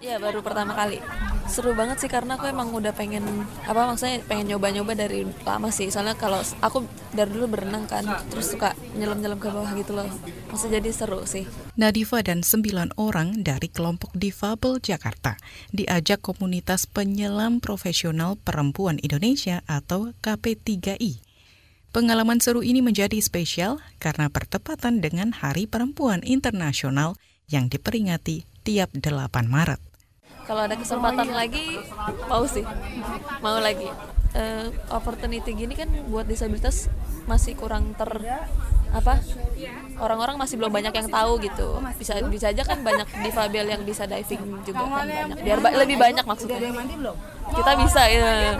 Ya 0.00 0.16
baru 0.20 0.40
pertama 0.40 0.72
kali. 0.72 1.00
Seru 1.44 1.76
banget 1.76 2.00
sih 2.00 2.08
karena 2.08 2.40
aku 2.40 2.48
emang 2.48 2.72
udah 2.72 2.96
pengen 2.96 3.24
apa 3.68 3.84
maksudnya 3.84 4.24
pengen 4.24 4.52
nyoba-nyoba 4.52 4.96
dari 4.96 5.28
lama 5.44 5.68
sih. 5.68 5.92
Soalnya 5.92 6.16
kalau 6.16 6.40
aku 6.64 6.88
dari 7.12 7.28
dulu 7.28 7.56
berenang 7.56 7.84
kan, 7.84 8.04
terus 8.32 8.52
suka 8.52 8.72
nyelam-nyelam 8.96 9.36
ke 9.36 9.52
bawah 9.52 9.68
gitu 9.76 9.92
loh. 9.92 10.08
Maksudnya 10.48 10.80
jadi 10.80 10.90
seru 10.92 11.24
sih. 11.28 11.44
Nadifa 11.76 12.24
dan 12.24 12.40
sembilan 12.40 12.96
orang 13.00 13.44
dari 13.44 13.68
kelompok 13.68 14.12
difabel 14.16 14.80
Jakarta 14.80 15.36
diajak 15.72 16.24
komunitas 16.24 16.88
penyelam 16.88 17.60
profesional 17.60 18.40
perempuan 18.40 18.96
Indonesia 19.00 19.60
atau 19.68 20.16
KP3I. 20.24 21.23
Pengalaman 21.94 22.42
seru 22.42 22.66
ini 22.66 22.82
menjadi 22.82 23.14
spesial 23.22 23.78
karena 24.02 24.26
bertepatan 24.26 24.98
dengan 24.98 25.30
Hari 25.30 25.70
Perempuan 25.70 26.26
Internasional 26.26 27.14
yang 27.46 27.70
diperingati 27.70 28.42
tiap 28.66 28.90
8 28.98 29.30
Maret. 29.46 29.78
Kalau 30.42 30.66
ada 30.66 30.74
kesempatan 30.74 31.30
lagi 31.30 31.78
mau 32.26 32.42
sih. 32.50 32.66
Mau 33.38 33.62
lagi. 33.62 33.86
Uh, 34.34 34.74
opportunity 34.90 35.54
gini 35.54 35.78
kan 35.78 35.86
buat 36.10 36.26
disabilitas 36.26 36.90
masih 37.30 37.54
kurang 37.54 37.94
ter 37.94 38.10
apa 38.90 39.22
orang-orang 40.02 40.34
masih 40.34 40.58
belum 40.58 40.74
banyak 40.74 40.90
yang 40.98 41.06
tahu 41.06 41.38
gitu. 41.46 41.78
Bisa 41.94 42.18
bisa 42.26 42.50
aja 42.50 42.66
kan 42.66 42.82
banyak 42.82 43.06
difabel 43.22 43.70
yang 43.70 43.86
bisa 43.86 44.10
diving 44.10 44.66
juga 44.66 44.82
kan 44.82 45.06
banyak. 45.06 45.46
Biar 45.46 45.62
ba 45.62 45.70
lebih 45.78 45.94
banyak 45.94 46.26
maksudnya. 46.26 46.58
Kita 47.54 47.72
bisa 47.78 48.02
ya. 48.10 48.58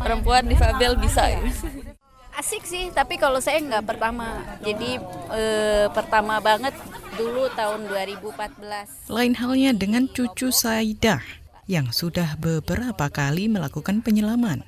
Perempuan 0.00 0.48
difabel 0.48 0.96
bisa. 0.96 1.28
ya 1.28 1.91
asik 2.38 2.64
sih 2.64 2.88
tapi 2.94 3.20
kalau 3.20 3.38
saya 3.38 3.60
nggak 3.60 3.84
pertama 3.84 4.40
jadi 4.64 5.00
eh, 5.32 5.86
pertama 5.92 6.40
banget 6.40 6.72
dulu 7.16 7.52
tahun 7.52 7.92
2014. 7.92 9.12
Lain 9.12 9.34
halnya 9.36 9.70
dengan 9.76 10.08
cucu 10.08 10.48
Saidah 10.48 11.20
yang 11.68 11.92
sudah 11.92 12.40
beberapa 12.40 13.08
kali 13.12 13.52
melakukan 13.52 14.00
penyelaman. 14.00 14.64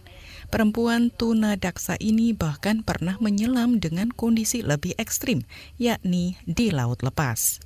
Perempuan 0.52 1.08
tuna 1.10 1.56
daksa 1.56 1.96
ini 1.98 2.36
bahkan 2.36 2.84
pernah 2.84 3.16
menyelam 3.18 3.80
dengan 3.80 4.12
kondisi 4.12 4.60
lebih 4.60 4.94
ekstrim, 5.00 5.42
yakni 5.80 6.38
di 6.44 6.70
laut 6.70 7.00
lepas. 7.00 7.63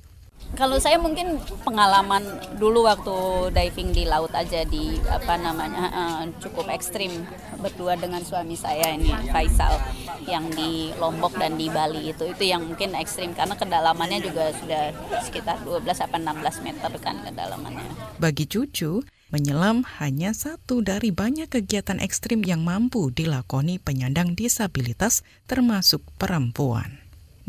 Kalau 0.57 0.81
saya 0.81 0.97
mungkin 0.97 1.37
pengalaman 1.61 2.25
dulu 2.57 2.83
waktu 2.83 3.49
diving 3.53 3.93
di 3.93 4.03
laut 4.09 4.33
aja 4.33 4.65
di 4.65 4.97
apa 5.07 5.37
namanya 5.37 5.83
uh, 5.93 6.23
cukup 6.41 6.67
ekstrim 6.73 7.23
berdua 7.61 7.95
dengan 7.95 8.19
suami 8.25 8.57
saya 8.57 8.91
ini 8.97 9.13
Faisal 9.29 9.77
yang 10.25 10.49
di 10.51 10.91
Lombok 10.97 11.37
dan 11.37 11.55
di 11.55 11.69
Bali 11.69 12.11
itu 12.11 12.27
itu 12.27 12.43
yang 12.43 12.65
mungkin 12.65 12.97
ekstrim 12.97 13.31
karena 13.37 13.55
kedalamannya 13.55 14.19
juga 14.25 14.51
sudah 14.57 14.83
sekitar 15.23 15.63
12 15.63 15.85
sampai 15.95 16.19
16 16.21 16.65
meter 16.65 16.91
kan 16.99 17.15
kedalamannya. 17.23 17.87
Bagi 18.19 18.49
cucu, 18.49 19.05
menyelam 19.31 19.85
hanya 20.01 20.35
satu 20.35 20.81
dari 20.83 21.13
banyak 21.13 21.47
kegiatan 21.47 22.01
ekstrim 22.03 22.43
yang 22.43 22.65
mampu 22.65 23.13
dilakoni 23.13 23.79
penyandang 23.79 24.33
disabilitas 24.33 25.21
termasuk 25.45 26.03
perempuan. 26.17 26.98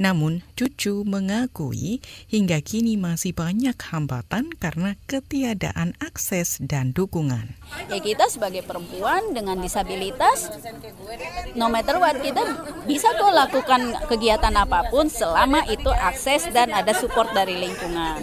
Namun, 0.01 0.41
Cucu 0.57 1.05
mengakui 1.05 2.01
hingga 2.29 2.65
kini 2.65 2.97
masih 2.97 3.37
banyak 3.37 3.77
hambatan 3.77 4.49
karena 4.57 4.97
ketiadaan 5.05 5.93
akses 6.01 6.57
dan 6.61 6.97
dukungan. 6.97 7.53
Ya 7.93 8.01
kita 8.01 8.29
sebagai 8.33 8.65
perempuan 8.65 9.37
dengan 9.37 9.61
disabilitas, 9.61 10.53
no 11.53 11.69
matter 11.69 12.01
what 12.01 12.17
kita 12.21 12.45
bisa 12.89 13.13
kok 13.13 13.33
lakukan 13.33 13.93
kegiatan 14.09 14.53
apa 14.57 14.89
pun 14.89 15.09
selama 15.09 15.65
itu 15.69 15.89
akses 15.93 16.49
dan 16.53 16.73
ada 16.73 16.97
support 16.97 17.33
dari 17.37 17.57
lingkungan. 17.57 18.21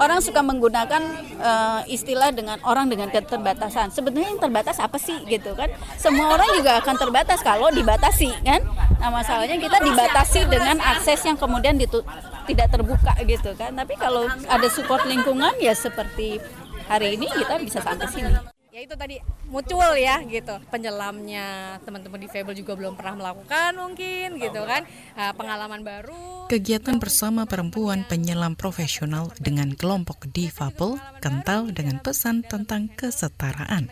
Orang 0.00 0.24
suka 0.24 0.40
menggunakan 0.40 1.00
uh, 1.40 1.80
istilah 1.88 2.32
dengan 2.32 2.60
orang 2.64 2.88
dengan 2.88 3.12
keterbatasan. 3.12 3.92
Sebenarnya 3.92 4.36
yang 4.36 4.40
terbatas 4.40 4.76
apa 4.80 4.96
sih 4.96 5.16
gitu 5.28 5.52
kan? 5.52 5.68
Semua 6.00 6.36
orang 6.36 6.48
juga 6.56 6.80
akan 6.80 6.96
terbatas 6.96 7.44
kalau 7.44 7.68
dibatasi 7.72 8.32
kan. 8.44 8.64
Nah 9.00 9.08
masalahnya 9.08 9.56
kita 9.56 9.80
dibatasi 9.80 10.44
dengan 10.48 10.76
akses 10.76 11.09
akses 11.10 11.26
yang 11.26 11.34
kemudian 11.34 11.74
ditu 11.74 12.06
tidak 12.46 12.70
terbuka 12.70 13.18
gitu 13.26 13.50
kan. 13.58 13.74
Tapi 13.74 13.98
kalau 13.98 14.30
ada 14.30 14.68
support 14.70 15.02
lingkungan 15.10 15.58
ya 15.58 15.74
seperti 15.74 16.38
hari 16.86 17.18
ini 17.18 17.26
kita 17.26 17.58
bisa 17.58 17.82
sampai 17.82 18.06
sini. 18.06 18.30
Ya 18.70 18.86
itu 18.86 18.94
tadi 18.94 19.18
muncul 19.50 19.98
ya 19.98 20.22
gitu 20.22 20.54
penyelamnya 20.70 21.78
teman-teman 21.82 22.22
di 22.22 22.30
Fable 22.30 22.54
juga 22.54 22.78
belum 22.78 22.94
pernah 22.94 23.18
melakukan 23.18 23.74
mungkin 23.74 24.38
gitu 24.38 24.62
kan 24.62 24.86
nah, 25.18 25.34
pengalaman 25.34 25.82
baru. 25.82 26.46
Kegiatan 26.46 27.02
bersama 27.02 27.50
perempuan 27.50 28.06
penyelam 28.06 28.54
profesional 28.54 29.34
dengan 29.42 29.74
kelompok 29.74 30.30
difabel 30.30 31.02
kental 31.18 31.74
dengan 31.74 31.98
pesan 31.98 32.46
tentang 32.46 32.86
kesetaraan. 32.94 33.90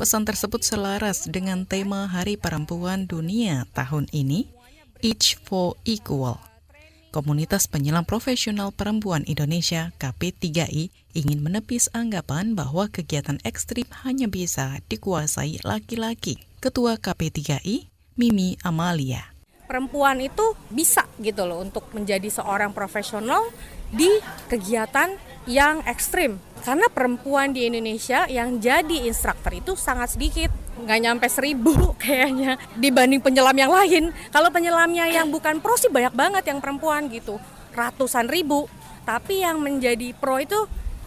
Pesan 0.00 0.24
tersebut 0.24 0.64
selaras 0.64 1.28
dengan 1.28 1.68
tema 1.68 2.08
Hari 2.08 2.40
Perempuan 2.40 3.04
Dunia 3.04 3.68
tahun 3.76 4.08
ini 4.16 4.48
Each 5.04 5.36
for 5.44 5.76
Equal. 5.84 6.55
Komunitas 7.14 7.70
penyelam 7.70 8.02
profesional 8.04 8.74
perempuan 8.74 9.22
Indonesia 9.24 9.94
KP3I 9.96 10.90
ingin 11.14 11.40
menepis 11.40 11.88
anggapan 11.94 12.52
bahwa 12.52 12.90
kegiatan 12.90 13.40
ekstrim 13.46 13.88
hanya 14.04 14.26
bisa 14.28 14.82
dikuasai 14.90 15.62
laki-laki. 15.64 16.42
Ketua 16.60 16.98
KP3I, 16.98 17.88
Mimi 18.18 18.58
Amalia. 18.66 19.32
Perempuan 19.66 20.22
itu 20.22 20.54
bisa 20.70 21.06
gitu 21.18 21.42
loh 21.46 21.62
untuk 21.62 21.90
menjadi 21.90 22.30
seorang 22.30 22.70
profesional 22.70 23.42
di 23.90 24.08
kegiatan 24.46 25.14
yang 25.46 25.82
ekstrim. 25.86 26.38
Karena 26.62 26.90
perempuan 26.90 27.54
di 27.54 27.70
Indonesia 27.70 28.26
yang 28.26 28.58
jadi 28.58 29.06
instruktur 29.06 29.54
itu 29.54 29.72
sangat 29.78 30.18
sedikit, 30.18 30.50
nggak 30.76 30.98
nyampe 31.00 31.26
seribu 31.32 31.72
kayaknya 32.02 32.60
dibanding 32.76 33.22
penyelam 33.24 33.56
yang 33.56 33.72
lain. 33.72 34.04
Kalau 34.30 34.48
penyelamnya 34.52 35.08
yang 35.08 35.32
bukan 35.32 35.60
pro 35.64 35.78
sih 35.80 35.88
banyak 35.88 36.12
banget 36.12 36.44
yang 36.48 36.60
perempuan 36.60 37.08
gitu, 37.08 37.40
ratusan 37.72 38.28
ribu. 38.28 38.68
Tapi 39.06 39.46
yang 39.46 39.62
menjadi 39.62 40.12
pro 40.18 40.42
itu 40.42 40.66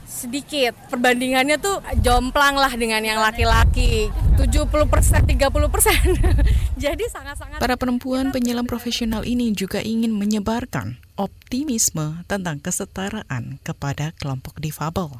sedikit. 0.10 0.73
Perbandingannya 0.89 1.62
tuh 1.62 1.84
jomplang 2.01 2.58
lah 2.58 2.73
dengan 2.73 3.05
yang 3.05 3.21
laki-laki. 3.21 4.10
70 4.39 4.71
persen 4.89 5.21
30 5.27 5.69
persen. 5.69 6.01
Jadi 6.84 7.05
sangat-sangat 7.12 7.60
para 7.62 7.75
perempuan 7.75 8.32
penyelam 8.34 8.65
profesional 8.65 9.27
ini 9.27 9.51
juga 9.51 9.84
ingin 9.84 10.15
menyebarkan 10.15 10.97
optimisme 11.19 12.23
tentang 12.25 12.63
kesetaraan 12.63 13.60
kepada 13.67 14.15
kelompok 14.15 14.58
difabel 14.63 15.19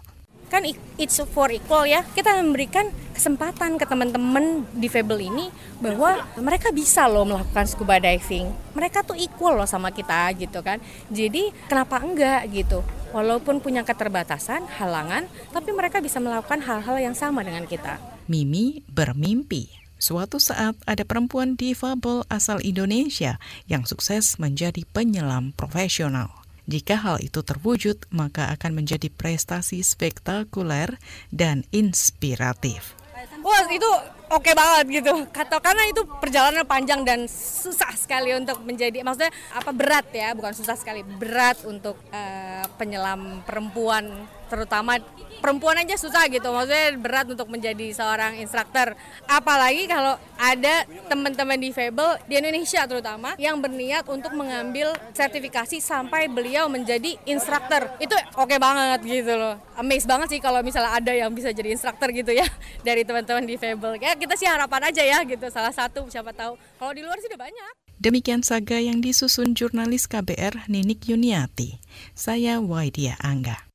kan 0.50 0.66
it's 0.98 1.22
for 1.32 1.54
equal 1.54 1.86
ya. 1.86 2.02
Kita 2.18 2.36
memberikan 2.42 2.90
kesempatan 3.14 3.78
ke 3.78 3.86
teman-teman 3.86 4.66
difabel 4.74 5.30
ini 5.30 5.54
bahwa 5.78 6.26
mereka 6.40 6.74
bisa 6.74 7.06
loh 7.06 7.24
melakukan 7.24 7.70
scuba 7.70 8.02
diving. 8.02 8.50
Mereka 8.74 9.06
tuh 9.06 9.16
equal 9.16 9.56
loh 9.60 9.70
sama 9.70 9.94
kita 9.94 10.34
gitu 10.36 10.60
kan. 10.66 10.82
Jadi 11.14 11.54
kenapa 11.70 12.02
enggak 12.02 12.50
gitu? 12.50 12.82
Walaupun 13.14 13.62
punya 13.62 13.86
keterbatasan 13.86 14.66
halangan 14.82 15.30
tapi 15.54 15.70
mereka 15.72 16.02
bisa 16.02 16.18
melakukan 16.18 16.66
hal-hal 16.66 16.98
yang 16.98 17.16
sama 17.16 17.46
dengan 17.46 17.70
kita. 17.70 18.02
Mimi 18.26 18.82
bermimpi. 18.90 19.80
Suatu 20.00 20.40
saat 20.40 20.80
ada 20.88 21.04
perempuan 21.04 21.60
difabel 21.60 22.24
asal 22.32 22.64
Indonesia 22.64 23.36
yang 23.68 23.84
sukses 23.84 24.40
menjadi 24.40 24.88
penyelam 24.96 25.52
profesional. 25.52 26.39
Jika 26.70 27.02
hal 27.02 27.18
itu 27.18 27.42
terwujud, 27.42 28.06
maka 28.14 28.54
akan 28.54 28.78
menjadi 28.78 29.10
prestasi 29.10 29.82
spektakuler 29.82 31.02
dan 31.34 31.66
inspiratif. 31.74 32.94
Wah, 33.42 33.66
itu 33.74 33.90
oke 34.30 34.46
okay 34.46 34.54
banget 34.54 35.02
gitu. 35.02 35.26
Kata 35.34 35.58
karena 35.58 35.90
itu 35.90 36.06
perjalanan 36.22 36.62
panjang 36.70 37.02
dan 37.02 37.26
susah 37.26 37.90
sekali 37.98 38.38
untuk 38.38 38.62
menjadi 38.62 39.02
maksudnya 39.02 39.34
apa 39.50 39.74
berat 39.74 40.14
ya, 40.14 40.38
bukan 40.38 40.54
susah 40.54 40.78
sekali, 40.78 41.02
berat 41.02 41.58
untuk 41.66 41.98
uh, 42.14 42.66
penyelam 42.78 43.42
perempuan 43.50 44.30
terutama 44.50 44.98
perempuan 45.40 45.80
aja 45.80 45.96
susah 45.96 46.28
gitu. 46.28 46.52
Maksudnya 46.52 47.00
berat 47.00 47.28
untuk 47.32 47.48
menjadi 47.48 47.96
seorang 47.96 48.38
instruktur. 48.38 48.94
Apalagi 49.26 49.88
kalau 49.88 50.20
ada 50.36 50.84
teman-teman 51.08 51.56
difabel 51.56 52.20
di 52.28 52.38
Indonesia 52.38 52.84
terutama 52.86 53.34
yang 53.40 53.58
berniat 53.62 54.06
untuk 54.12 54.36
mengambil 54.36 54.94
sertifikasi 55.16 55.80
sampai 55.80 56.28
beliau 56.28 56.68
menjadi 56.68 57.16
instruktur. 57.24 57.88
Itu 58.04 58.14
oke 58.36 58.52
okay 58.52 58.60
banget 58.60 59.00
gitu 59.08 59.34
loh. 59.40 59.56
Amazed 59.80 60.10
banget 60.10 60.28
sih 60.36 60.42
kalau 60.44 60.60
misalnya 60.60 60.92
ada 60.92 61.14
yang 61.16 61.32
bisa 61.32 61.56
jadi 61.56 61.72
instruktur 61.72 62.12
gitu 62.12 62.36
ya 62.36 62.46
dari 62.88 63.08
teman-teman 63.08 63.48
difabel. 63.48 64.02
Ya 64.04 64.14
kita 64.20 64.36
sih 64.36 64.46
harapan 64.46 64.92
aja 64.92 65.04
ya 65.06 65.24
gitu. 65.24 65.48
Salah 65.48 65.72
satu 65.72 66.06
siapa 66.12 66.36
tahu. 66.36 66.60
Kalau 66.78 66.92
di 66.92 67.02
luar 67.02 67.18
sih 67.24 67.32
udah 67.32 67.40
banyak. 67.40 67.74
Demikian 68.00 68.48
saga 68.48 68.80
yang 68.80 69.04
disusun 69.04 69.52
jurnalis 69.60 70.08
KBR 70.08 70.72
Ninik 70.72 71.12
Yuniati. 71.12 71.84
Saya 72.16 72.64
Waidia 72.64 73.20
Angga. 73.20 73.69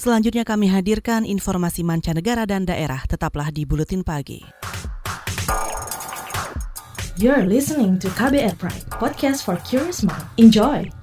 Selanjutnya 0.00 0.48
kami 0.48 0.72
hadirkan 0.72 1.28
informasi 1.28 1.84
mancanegara 1.84 2.48
dan 2.48 2.64
daerah. 2.64 3.04
Tetaplah 3.04 3.52
di 3.52 3.68
Buletin 3.68 4.00
Pagi. 4.00 4.40
You're 7.20 7.44
listening 7.44 8.00
to 8.00 8.08
KBR 8.16 8.56
Pride, 8.56 8.88
podcast 8.96 9.44
for 9.44 9.60
curious 9.60 10.00
mind. 10.00 10.24
Enjoy! 10.40 10.99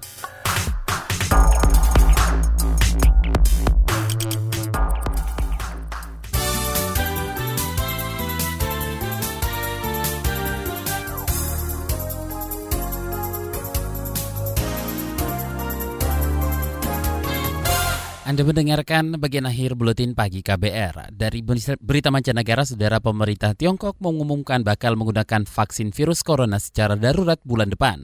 Anda 18.28 18.44
mendengarkan 18.44 19.16
bagian 19.24 19.48
akhir 19.48 19.80
buletin 19.80 20.12
pagi 20.12 20.44
KBR. 20.44 21.16
Dari 21.16 21.40
berita 21.80 22.12
mancanegara, 22.12 22.68
saudara 22.68 23.00
pemerintah 23.00 23.56
Tiongkok 23.56 24.04
mengumumkan 24.04 24.68
bakal 24.68 25.00
menggunakan 25.00 25.48
vaksin 25.48 25.96
virus 25.96 26.28
corona 26.28 26.60
secara 26.60 27.00
darurat 27.00 27.40
bulan 27.48 27.72
depan. 27.72 28.04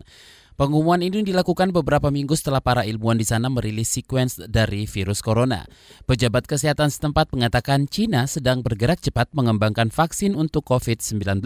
Pengumuman 0.54 1.02
ini 1.02 1.26
dilakukan 1.26 1.74
beberapa 1.74 2.14
minggu 2.14 2.38
setelah 2.38 2.62
para 2.62 2.86
ilmuwan 2.86 3.18
di 3.18 3.26
sana 3.26 3.50
merilis 3.50 3.90
sekuens 3.90 4.38
dari 4.38 4.86
virus 4.86 5.26
corona. 5.26 5.66
Pejabat 6.06 6.46
kesehatan 6.46 6.94
setempat 6.94 7.34
mengatakan 7.34 7.90
China 7.90 8.30
sedang 8.30 8.62
bergerak 8.62 9.02
cepat 9.02 9.34
mengembangkan 9.34 9.90
vaksin 9.90 10.38
untuk 10.38 10.62
COVID-19. 10.70 11.42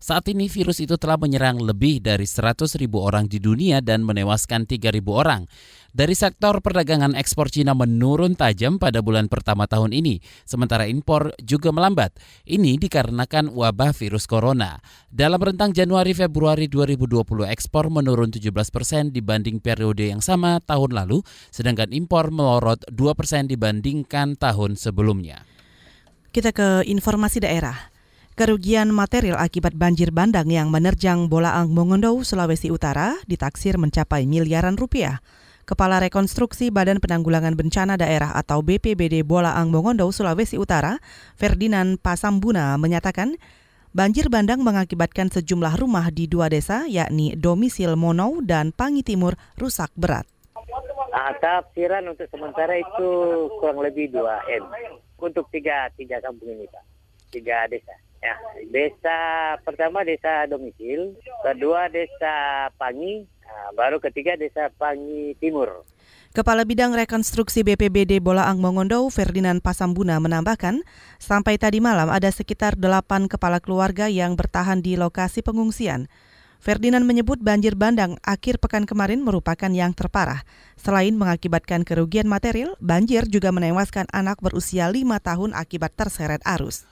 Saat 0.00 0.24
ini 0.32 0.48
virus 0.48 0.80
itu 0.80 0.96
telah 0.96 1.20
menyerang 1.20 1.60
lebih 1.60 2.00
dari 2.00 2.24
100 2.24 2.80
ribu 2.80 3.04
orang 3.04 3.28
di 3.28 3.44
dunia 3.44 3.84
dan 3.84 4.08
menewaskan 4.08 4.64
3 4.64 4.88
ribu 4.88 5.20
orang. 5.20 5.44
Dari 5.90 6.14
sektor 6.14 6.62
perdagangan 6.62 7.18
ekspor 7.18 7.50
Cina 7.50 7.74
menurun 7.74 8.38
tajam 8.38 8.78
pada 8.78 9.02
bulan 9.02 9.26
pertama 9.26 9.66
tahun 9.66 9.90
ini, 9.90 10.22
sementara 10.46 10.86
impor 10.86 11.34
juga 11.42 11.74
melambat. 11.74 12.14
Ini 12.46 12.78
dikarenakan 12.78 13.50
wabah 13.50 13.90
virus 13.90 14.30
corona. 14.30 14.78
Dalam 15.10 15.42
rentang 15.42 15.74
Januari-Februari 15.74 16.70
2020, 16.70 17.42
ekspor 17.50 17.90
menurun 17.90 18.29
17 18.30 18.50
persen 18.70 19.10
dibanding 19.10 19.58
periode 19.58 20.08
yang 20.10 20.24
sama 20.24 20.62
tahun 20.62 20.94
lalu, 20.94 21.22
sedangkan 21.50 21.90
impor 21.90 22.30
melorot 22.30 22.82
2 22.88 23.18
persen 23.18 23.50
dibandingkan 23.50 24.38
tahun 24.38 24.78
sebelumnya. 24.78 25.44
Kita 26.30 26.54
ke 26.54 26.86
informasi 26.86 27.42
daerah. 27.42 27.90
Kerugian 28.38 28.94
material 28.94 29.36
akibat 29.36 29.74
banjir 29.74 30.14
bandang 30.14 30.48
yang 30.48 30.70
menerjang 30.70 31.26
Bolaang 31.26 31.74
Mongondo, 31.74 32.14
Sulawesi 32.24 32.70
Utara 32.70 33.18
ditaksir 33.26 33.76
mencapai 33.76 34.24
miliaran 34.24 34.78
rupiah. 34.78 35.20
Kepala 35.68 36.00
Rekonstruksi 36.02 36.72
Badan 36.72 36.98
Penanggulangan 36.98 37.54
Bencana 37.54 37.94
Daerah 37.94 38.34
atau 38.34 38.58
BPBD 38.64 39.22
Bolaang 39.22 39.68
Mongondo, 39.68 40.08
Sulawesi 40.10 40.56
Utara, 40.56 40.98
Ferdinand 41.36 42.00
Pasambuna 42.00 42.74
menyatakan 42.80 43.36
banjir 43.90 44.30
bandang 44.30 44.62
mengakibatkan 44.62 45.30
sejumlah 45.30 45.74
rumah 45.78 46.08
di 46.14 46.30
dua 46.30 46.46
desa 46.46 46.86
yakni 46.86 47.34
Domisil 47.34 47.98
Monou 47.98 48.38
dan 48.42 48.70
Pangi 48.70 49.02
Timur 49.02 49.34
rusak 49.58 49.90
berat. 49.98 50.26
Ah, 51.10 51.34
tafsiran 51.42 52.06
untuk 52.06 52.30
sementara 52.30 52.78
itu 52.78 53.08
kurang 53.58 53.82
lebih 53.82 54.14
2 54.14 54.62
M 54.62 54.64
untuk 55.18 55.50
tiga 55.50 55.90
tiga 55.98 56.22
kampung 56.22 56.54
ini 56.54 56.70
Pak, 56.70 56.84
tiga 57.34 57.66
desa. 57.66 57.94
Ya, 58.20 58.36
desa 58.68 59.18
pertama 59.64 60.06
desa 60.06 60.44
domisil, 60.46 61.16
kedua 61.42 61.88
desa 61.90 62.68
Pangi, 62.76 63.26
nah, 63.42 63.74
baru 63.74 63.98
ketiga 63.98 64.38
desa 64.38 64.70
Pangi 64.76 65.34
Timur. 65.40 65.82
Kepala 66.30 66.62
Bidang 66.62 66.94
Rekonstruksi 66.94 67.66
BPBD 67.66 68.22
Bolaang 68.22 68.62
Mongondo, 68.62 69.02
Ferdinand 69.10 69.58
Pasambuna 69.58 70.22
menambahkan, 70.22 70.86
sampai 71.18 71.58
tadi 71.58 71.82
malam 71.82 72.06
ada 72.06 72.30
sekitar 72.30 72.78
delapan 72.78 73.26
kepala 73.26 73.58
keluarga 73.58 74.06
yang 74.06 74.38
bertahan 74.38 74.78
di 74.78 74.94
lokasi 74.94 75.42
pengungsian. 75.42 76.06
Ferdinand 76.62 77.02
menyebut 77.02 77.42
banjir 77.42 77.74
bandang 77.74 78.14
akhir 78.22 78.62
pekan 78.62 78.86
kemarin 78.86 79.26
merupakan 79.26 79.74
yang 79.74 79.90
terparah. 79.90 80.46
Selain 80.78 81.18
mengakibatkan 81.18 81.82
kerugian 81.82 82.30
material, 82.30 82.78
banjir 82.78 83.26
juga 83.26 83.50
menewaskan 83.50 84.06
anak 84.14 84.38
berusia 84.38 84.86
lima 84.86 85.18
tahun 85.18 85.50
akibat 85.50 85.98
terseret 85.98 86.46
arus. 86.46 86.86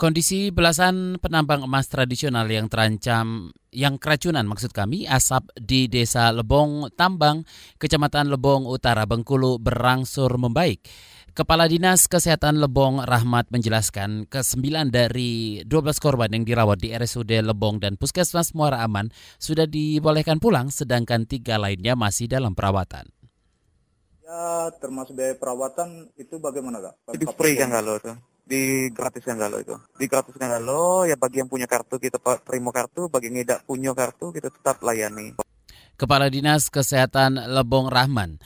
Kondisi 0.00 0.50
belasan 0.50 1.20
penambang 1.22 1.62
emas 1.62 1.86
tradisional 1.86 2.48
yang 2.50 2.66
terancam 2.66 3.54
yang 3.70 3.96
keracunan 4.02 4.44
maksud 4.44 4.74
kami 4.74 5.06
asap 5.06 5.48
di 5.54 5.86
Desa 5.86 6.34
Lebong 6.34 6.90
Tambang, 6.98 7.46
Kecamatan 7.78 8.28
Lebong 8.28 8.66
Utara 8.66 9.06
Bengkulu 9.06 9.62
berangsur 9.62 10.32
membaik. 10.36 10.84
Kepala 11.32 11.64
Dinas 11.64 12.12
Kesehatan 12.12 12.60
Lebong 12.60 13.08
Rahmat 13.08 13.48
menjelaskan 13.48 14.28
ke-9 14.28 14.92
dari 14.92 15.64
12 15.64 15.96
korban 15.96 16.28
yang 16.28 16.44
dirawat 16.44 16.84
di 16.84 16.92
RSUD 16.92 17.32
Lebong 17.40 17.80
dan 17.80 17.96
Puskesmas 17.96 18.52
Muara 18.52 18.84
Aman 18.84 19.08
sudah 19.40 19.64
dibolehkan 19.64 20.36
pulang 20.44 20.68
sedangkan 20.68 21.24
tiga 21.24 21.56
lainnya 21.56 21.96
masih 21.96 22.28
dalam 22.28 22.52
perawatan. 22.52 23.08
Ya 24.28 24.68
termasuk 24.76 25.16
biaya 25.16 25.32
perawatan 25.32 26.12
itu 26.20 26.36
bagaimana 26.36 26.84
kak? 26.84 27.16
Itu 27.16 27.32
free 27.32 27.56
kan 27.56 27.72
kalau 27.72 27.96
tuh 27.96 28.31
digratiskan 28.52 29.40
kalau 29.40 29.56
itu. 29.64 29.76
Digratiskan 29.96 30.48
kalau 30.60 31.08
ya 31.08 31.16
bagi 31.16 31.40
yang 31.40 31.48
punya 31.48 31.64
kartu 31.64 31.96
kita 31.96 32.20
terima 32.44 32.68
kartu 32.68 33.08
bagi 33.08 33.32
yang 33.32 33.48
tidak 33.48 33.64
punya 33.64 33.96
kartu 33.96 34.28
kita 34.28 34.52
tetap 34.52 34.84
layani. 34.84 35.40
Kepala 35.96 36.28
Dinas 36.28 36.68
Kesehatan 36.68 37.40
Lebong 37.40 37.88
Rahman 37.88 38.36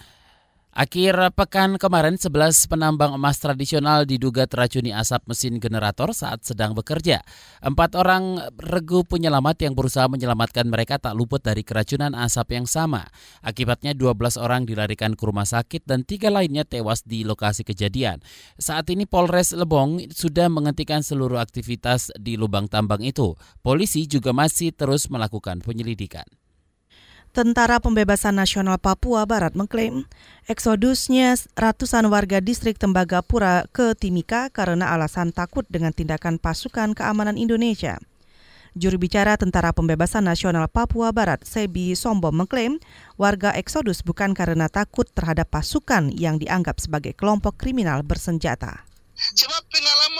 Akhir 0.77 1.17
pekan 1.33 1.81
kemarin, 1.81 2.21
11 2.21 2.69
penambang 2.69 3.17
emas 3.17 3.41
tradisional 3.41 4.05
diduga 4.05 4.45
teracuni 4.45 4.93
asap 4.93 5.25
mesin 5.33 5.57
generator 5.57 6.13
saat 6.13 6.45
sedang 6.45 6.77
bekerja. 6.77 7.25
Empat 7.65 7.97
orang 7.97 8.45
regu 8.61 9.01
penyelamat 9.09 9.65
yang 9.65 9.73
berusaha 9.73 10.05
menyelamatkan 10.05 10.69
mereka 10.69 11.01
tak 11.01 11.17
luput 11.17 11.41
dari 11.41 11.65
keracunan 11.65 12.13
asap 12.13 12.61
yang 12.61 12.69
sama. 12.69 13.09
Akibatnya 13.41 13.97
12 13.97 14.37
orang 14.37 14.69
dilarikan 14.69 15.17
ke 15.17 15.25
rumah 15.25 15.49
sakit 15.49 15.89
dan 15.89 16.05
tiga 16.05 16.29
lainnya 16.29 16.69
tewas 16.69 17.01
di 17.09 17.25
lokasi 17.25 17.65
kejadian. 17.65 18.21
Saat 18.61 18.93
ini 18.93 19.09
Polres 19.09 19.57
Lebong 19.57 20.13
sudah 20.13 20.53
menghentikan 20.53 21.01
seluruh 21.01 21.41
aktivitas 21.41 22.13
di 22.21 22.37
lubang 22.37 22.69
tambang 22.69 23.01
itu. 23.01 23.33
Polisi 23.65 24.05
juga 24.05 24.37
masih 24.37 24.77
terus 24.77 25.09
melakukan 25.09 25.65
penyelidikan. 25.65 26.29
Tentara 27.37 27.77
Pembebasan 27.85 28.33
Nasional 28.33 28.81
Papua 28.81 29.29
Barat 29.29 29.53
mengklaim 29.53 30.09
eksodusnya 30.49 31.37
ratusan 31.53 32.09
warga 32.09 32.41
distrik 32.41 32.81
Tembagapura 32.81 33.69
ke 33.77 33.93
Timika 33.93 34.49
karena 34.49 34.89
alasan 34.97 35.37
takut 35.37 35.69
dengan 35.69 35.93
tindakan 35.93 36.41
pasukan 36.41 36.97
keamanan 36.97 37.37
Indonesia. 37.37 38.01
Juru 38.73 38.97
bicara 38.97 39.37
Tentara 39.37 39.77
Pembebasan 39.77 40.25
Nasional 40.25 40.65
Papua 40.73 41.13
Barat, 41.13 41.45
Sebi 41.45 41.93
Sombo 41.93 42.33
mengklaim 42.33 42.81
warga 43.21 43.53
eksodus 43.53 44.01
bukan 44.01 44.33
karena 44.33 44.73
takut 44.73 45.05
terhadap 45.13 45.53
pasukan 45.53 46.09
yang 46.17 46.41
dianggap 46.41 46.81
sebagai 46.81 47.13
kelompok 47.13 47.61
kriminal 47.61 48.01
bersenjata. 48.01 48.89
Sebab 49.13 49.61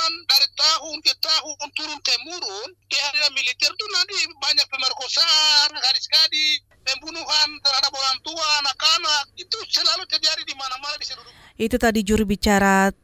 pengalaman 0.07 0.27
dari 0.31 0.49
tahun 0.55 0.97
ke 1.03 1.13
tahun 1.19 1.69
turun 1.75 2.01
temurun 2.03 2.69
kehadiran 2.87 3.33
militer 3.35 3.71
itu 3.75 3.87
nanti 3.91 4.15
banyak 4.39 4.67
pemerkosaan, 4.71 5.69
gadis-gadis, 5.75 6.63
pembunuhan 6.87 7.49
terhadap 7.63 7.93
orang 7.93 8.19
tua, 8.23 8.47
anak-anak 8.63 9.25
itu 9.35 9.57
selalu 9.71 10.07
terjadi 10.07 10.43
di 10.47 10.55
mana-mana 10.55 10.95
di 10.99 11.07
seluruh. 11.07 11.33
Itu 11.59 11.77
tadi 11.81 12.07
juru 12.07 12.23
bicara 12.23 12.95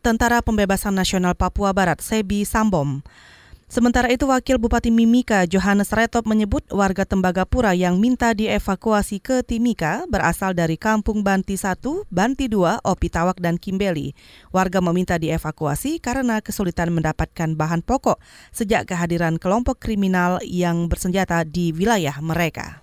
Tentara 0.00 0.40
Pembebasan 0.40 0.96
Nasional 0.96 1.36
Papua 1.36 1.76
Barat, 1.76 2.00
Sebi 2.00 2.48
Sambom. 2.48 3.04
Sementara 3.70 4.10
itu 4.10 4.26
Wakil 4.26 4.58
Bupati 4.58 4.90
Mimika 4.90 5.46
Johannes 5.46 5.94
Retop 5.94 6.26
menyebut 6.26 6.66
warga 6.74 7.06
Tembagapura 7.06 7.70
yang 7.70 8.02
minta 8.02 8.34
dievakuasi 8.34 9.22
ke 9.22 9.46
Timika 9.46 10.10
berasal 10.10 10.58
dari 10.58 10.74
Kampung 10.74 11.22
Banti 11.22 11.54
1, 11.54 11.78
Banti 12.10 12.50
2, 12.50 12.82
Opitawak 12.82 13.38
dan 13.38 13.62
Kimbeli. 13.62 14.18
Warga 14.50 14.82
meminta 14.82 15.22
dievakuasi 15.22 16.02
karena 16.02 16.42
kesulitan 16.42 16.90
mendapatkan 16.90 17.54
bahan 17.54 17.86
pokok 17.86 18.18
sejak 18.50 18.90
kehadiran 18.90 19.38
kelompok 19.38 19.78
kriminal 19.78 20.42
yang 20.42 20.90
bersenjata 20.90 21.46
di 21.46 21.70
wilayah 21.70 22.18
mereka. 22.18 22.82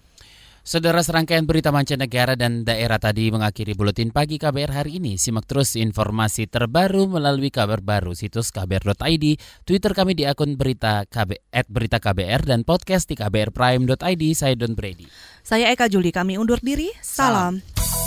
Saudara 0.67 0.99
serangkaian 0.99 1.47
berita 1.47 1.71
mancanegara 1.71 2.35
dan 2.35 2.67
daerah 2.67 2.99
tadi 2.99 3.31
mengakhiri 3.31 3.71
buletin 3.71 4.11
pagi 4.11 4.35
KBR 4.35 4.83
hari 4.83 4.99
ini. 4.99 5.15
Simak 5.15 5.47
terus 5.47 5.79
informasi 5.79 6.43
terbaru 6.51 7.07
melalui 7.07 7.47
kabar 7.55 7.79
baru 7.79 8.11
situs 8.11 8.51
kbr.id, 8.51 9.25
Twitter 9.63 9.95
kami 9.95 10.19
di 10.19 10.27
akun 10.27 10.59
berita 10.59 11.07
KB, 11.07 11.39
at 11.55 11.71
berita 11.71 12.03
KBR 12.03 12.51
dan 12.51 12.67
podcast 12.67 13.07
di 13.07 13.15
kbrprime.id. 13.15 14.23
Saya 14.35 14.59
Don 14.59 14.75
Brady. 14.75 15.07
Saya 15.39 15.71
Eka 15.71 15.87
Juli, 15.87 16.11
kami 16.11 16.35
undur 16.35 16.59
diri. 16.59 16.91
Salam. 16.99 17.63
Salam. 17.63 18.06